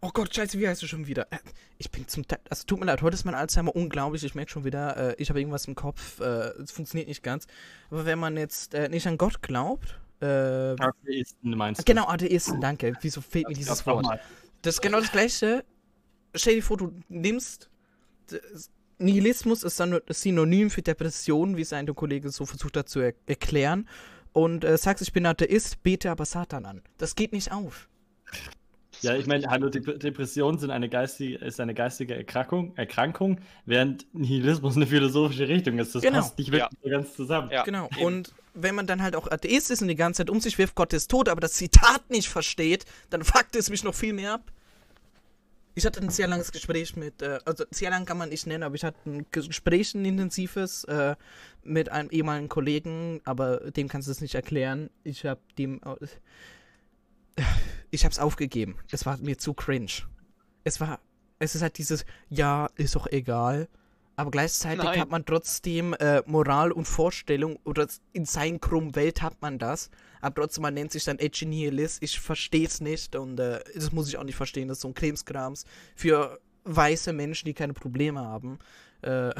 [0.00, 1.26] oh Gott, scheiße, wie heißt du schon wieder?
[1.32, 1.38] Äh,
[1.78, 4.50] Ich bin zum Teil, also tut mir leid, heute ist mein Alzheimer unglaublich, ich merke
[4.50, 6.24] schon wieder, äh, ich habe irgendwas im Kopf, äh,
[6.62, 7.46] es funktioniert nicht ganz.
[7.90, 11.84] Aber wenn man jetzt äh, nicht an Gott glaubt, äh, Atheisten meinst du?
[11.84, 14.04] genau, Atheisten, danke, wieso fehlt mir dieses Wort?
[14.04, 14.20] mal.
[14.62, 15.64] Das ist genau das gleiche.
[16.34, 17.70] Stell dir vor, du nimmst.
[18.28, 18.70] das-
[19.00, 23.14] Nihilismus ist dann Synonym für Depression, wie es ein Kollege so versucht hat zu er
[23.26, 23.88] erklären.
[24.32, 26.82] Und äh, sagst, ich bin Atheist, bete aber Satan an.
[26.98, 27.88] Das geht nicht auf.
[29.02, 34.06] Ja, ich meine, hallo, Dep- Depressionen sind eine geistige, ist eine geistige Erkrankung, Erkrankung, während
[34.14, 35.94] Nihilismus eine philosophische Richtung ist.
[35.94, 36.18] Das Genau.
[36.18, 37.50] passt nicht wirklich so ganz zusammen.
[37.50, 37.88] Ja, genau.
[37.96, 38.04] eben.
[38.04, 40.74] Und wenn man dann halt auch Atheist ist und die ganze Zeit um sich wirft,
[40.74, 44.34] Gott ist tot, aber das Zitat nicht versteht, dann fuckt es mich noch viel mehr
[44.34, 44.50] ab.
[45.76, 48.64] Ich hatte ein sehr langes Gespräch mit, äh, also sehr lang kann man nicht nennen,
[48.64, 51.14] aber ich hatte ein Gespräch, ein intensives, äh,
[51.62, 54.90] mit einem ehemaligen Kollegen, aber dem kannst du es nicht erklären.
[55.04, 55.80] Ich habe dem,
[57.36, 57.42] äh,
[57.90, 58.76] ich habe es aufgegeben.
[58.90, 59.92] Es war mir zu cringe.
[60.64, 61.00] Es war,
[61.38, 63.68] es ist halt dieses, ja, ist doch egal.
[64.18, 65.00] aber gleichzeitig Nein.
[65.00, 69.90] hat man trotzdem äh, Moral und Vorstellung oder in seinen krummen Welt hat man das.
[70.20, 72.02] Aber trotzdem, man nennt sich dann Edgy Nihilist.
[72.02, 74.66] Ich verstehe es nicht und äh, das muss ich auch nicht verstehen.
[74.66, 78.58] Das ist so ein Krimskrams für weiße Menschen, die keine Probleme haben.
[79.02, 79.30] Äh,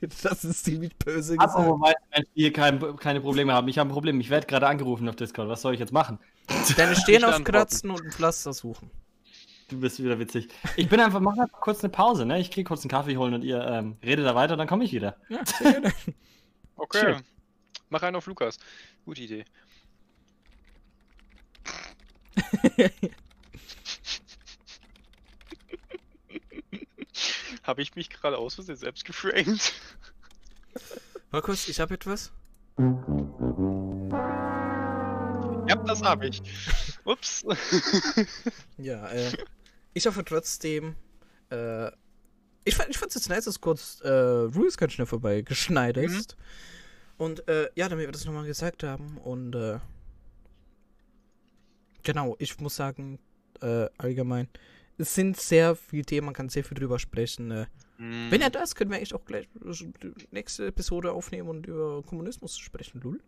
[0.22, 1.56] das ist ziemlich böse gesagt.
[1.56, 3.66] Aber weil Menschen hier kein, keine Probleme haben.
[3.68, 4.20] Ich habe ein Problem.
[4.20, 5.48] Ich werde gerade angerufen auf Discord.
[5.48, 6.18] Was soll ich jetzt machen?
[6.76, 8.90] Deine Stirn Nicht aufkratzen und ein Pflaster suchen.
[9.68, 10.48] Du bist wieder witzig.
[10.76, 12.40] Ich bin einfach, mach einfach kurz eine Pause, ne?
[12.40, 14.92] Ich gehe kurz einen Kaffee holen und ihr ähm, redet da weiter, dann komme ich
[14.92, 15.16] wieder.
[15.28, 15.40] Ja.
[16.80, 17.00] Okay.
[17.00, 17.22] Schön.
[17.90, 18.56] Mach einen auf Lukas.
[19.04, 19.44] Gute Idee.
[27.68, 29.74] Habe ich mich gerade aus Versehen selbst geframed?
[31.30, 32.32] Markus, ich habe etwas.
[35.68, 36.40] Ja, das habe ich.
[37.04, 37.44] Ups.
[38.78, 39.30] Ja, äh,
[39.92, 40.96] ich hoffe trotzdem,
[41.50, 41.88] äh,
[42.64, 46.38] ich fand ich fand's jetzt nice, dass kurz äh, Rules ganz schnell vorbei geschneit ist.
[47.18, 49.78] Und äh, ja, damit wir das nochmal gesagt haben und äh,
[52.02, 53.18] genau, ich muss sagen,
[53.60, 54.48] äh, allgemein,
[54.98, 57.50] es sind sehr viele Themen, man kann sehr viel drüber sprechen.
[57.50, 57.66] Äh,
[57.98, 58.30] Hm.
[58.30, 62.56] Wenn er das, können wir eigentlich auch gleich die nächste Episode aufnehmen und über Kommunismus
[62.56, 63.20] sprechen, Lul.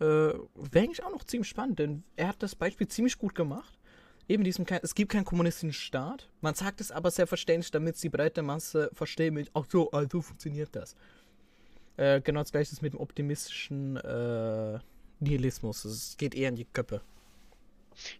[0.00, 0.40] Äh, Wäre
[0.74, 3.78] eigentlich auch noch ziemlich spannend, denn er hat das Beispiel ziemlich gut gemacht.
[4.26, 6.30] Eben diesem, es gibt keinen kommunistischen Staat.
[6.40, 10.22] Man sagt es aber sehr verständlich, damit die breite Masse verstehen mit, ach so, also
[10.22, 10.96] funktioniert das.
[11.98, 14.78] Äh, genau das gleiche ist mit dem optimistischen äh,
[15.20, 15.84] Nihilismus.
[15.84, 17.02] Es geht eher in die Köpfe.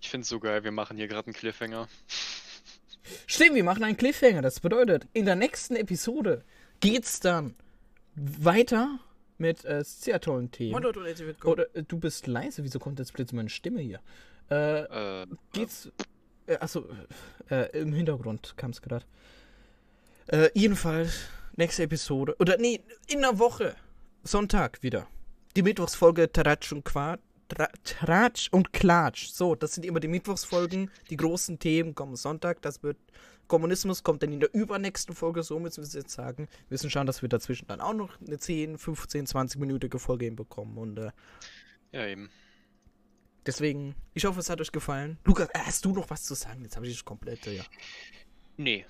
[0.03, 1.89] Ich finde es so geil, wir machen hier gerade einen Cliffhanger.
[3.27, 4.43] Stimmt, wir machen einen Cliffhanger.
[4.43, 6.43] Das bedeutet, in der nächsten Episode
[6.81, 7.55] geht's dann
[8.15, 8.99] weiter
[9.39, 10.75] mit äh, sehr tollen Themen.
[11.45, 14.01] Oder äh, du bist leise, wieso kommt jetzt plötzlich meine Stimme hier?
[14.51, 15.91] Äh, Äh, geht's.
[16.47, 16.87] Äh, achso,
[17.51, 19.05] äh, im Hintergrund kam es gerade.
[20.27, 21.27] Äh, jedenfalls,
[21.57, 22.37] nächste Episode.
[22.39, 23.75] Oder nee, in einer Woche.
[24.23, 25.07] Sonntag wieder.
[25.57, 27.21] Die Mittwochsfolge Tratsch und Quatsch.
[27.49, 29.29] Tra Tratsch und Klatsch.
[29.29, 30.91] So, das sind immer die Mittwochsfolgen.
[31.11, 32.63] Die großen Themen kommen Sonntag.
[32.63, 32.97] Das wird.
[33.47, 36.49] Kommunismus kommt dann in der übernächsten Folge, so müssen wir es jetzt sagen.
[36.69, 40.79] Wir müssen schauen, dass wir dazwischen dann auch noch eine 10, 15, 20-minütige Folge hinbekommen.
[40.79, 41.11] Und äh,
[41.93, 42.31] ja, eben.
[43.47, 45.19] Deswegen, ich hoffe, es hat euch gefallen.
[45.25, 46.63] Lukas, äh, hast du noch was zu sagen?
[46.63, 47.65] Jetzt habe ich das komplette, ja.
[48.57, 48.87] Nee.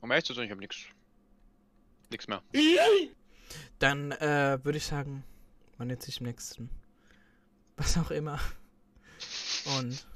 [0.00, 0.86] Um ehrlich zu sein, ich habe nichts.
[2.10, 2.42] Nix mehr.
[3.78, 5.22] Dann äh, würde ich sagen,
[5.78, 6.68] man nennt sich im nächsten.
[7.76, 8.38] Was auch immer.
[9.78, 10.06] Und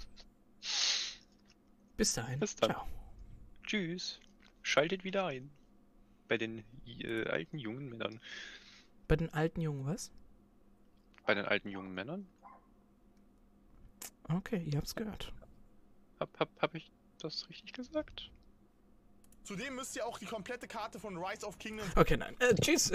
[1.97, 2.41] bis dahin.
[2.41, 2.71] Bis dann.
[2.71, 2.87] Ciao.
[3.65, 4.21] Tschüss.
[4.63, 5.51] Schaltet wieder ein.
[6.29, 8.21] Bei den äh, alten jungen Männern.
[9.09, 10.11] Bei den alten Jungen was?
[11.25, 12.27] Bei den alten jungen Männern?
[14.25, 15.33] Okay, ihr habt's gehört.
[16.19, 18.31] Hab, hab, hab ich das richtig gesagt?
[19.45, 22.35] Zudem müsst ihr auch die komplette Karte von Rise of Kingdoms Okay, nein.
[22.41, 22.91] Äh, tschüss.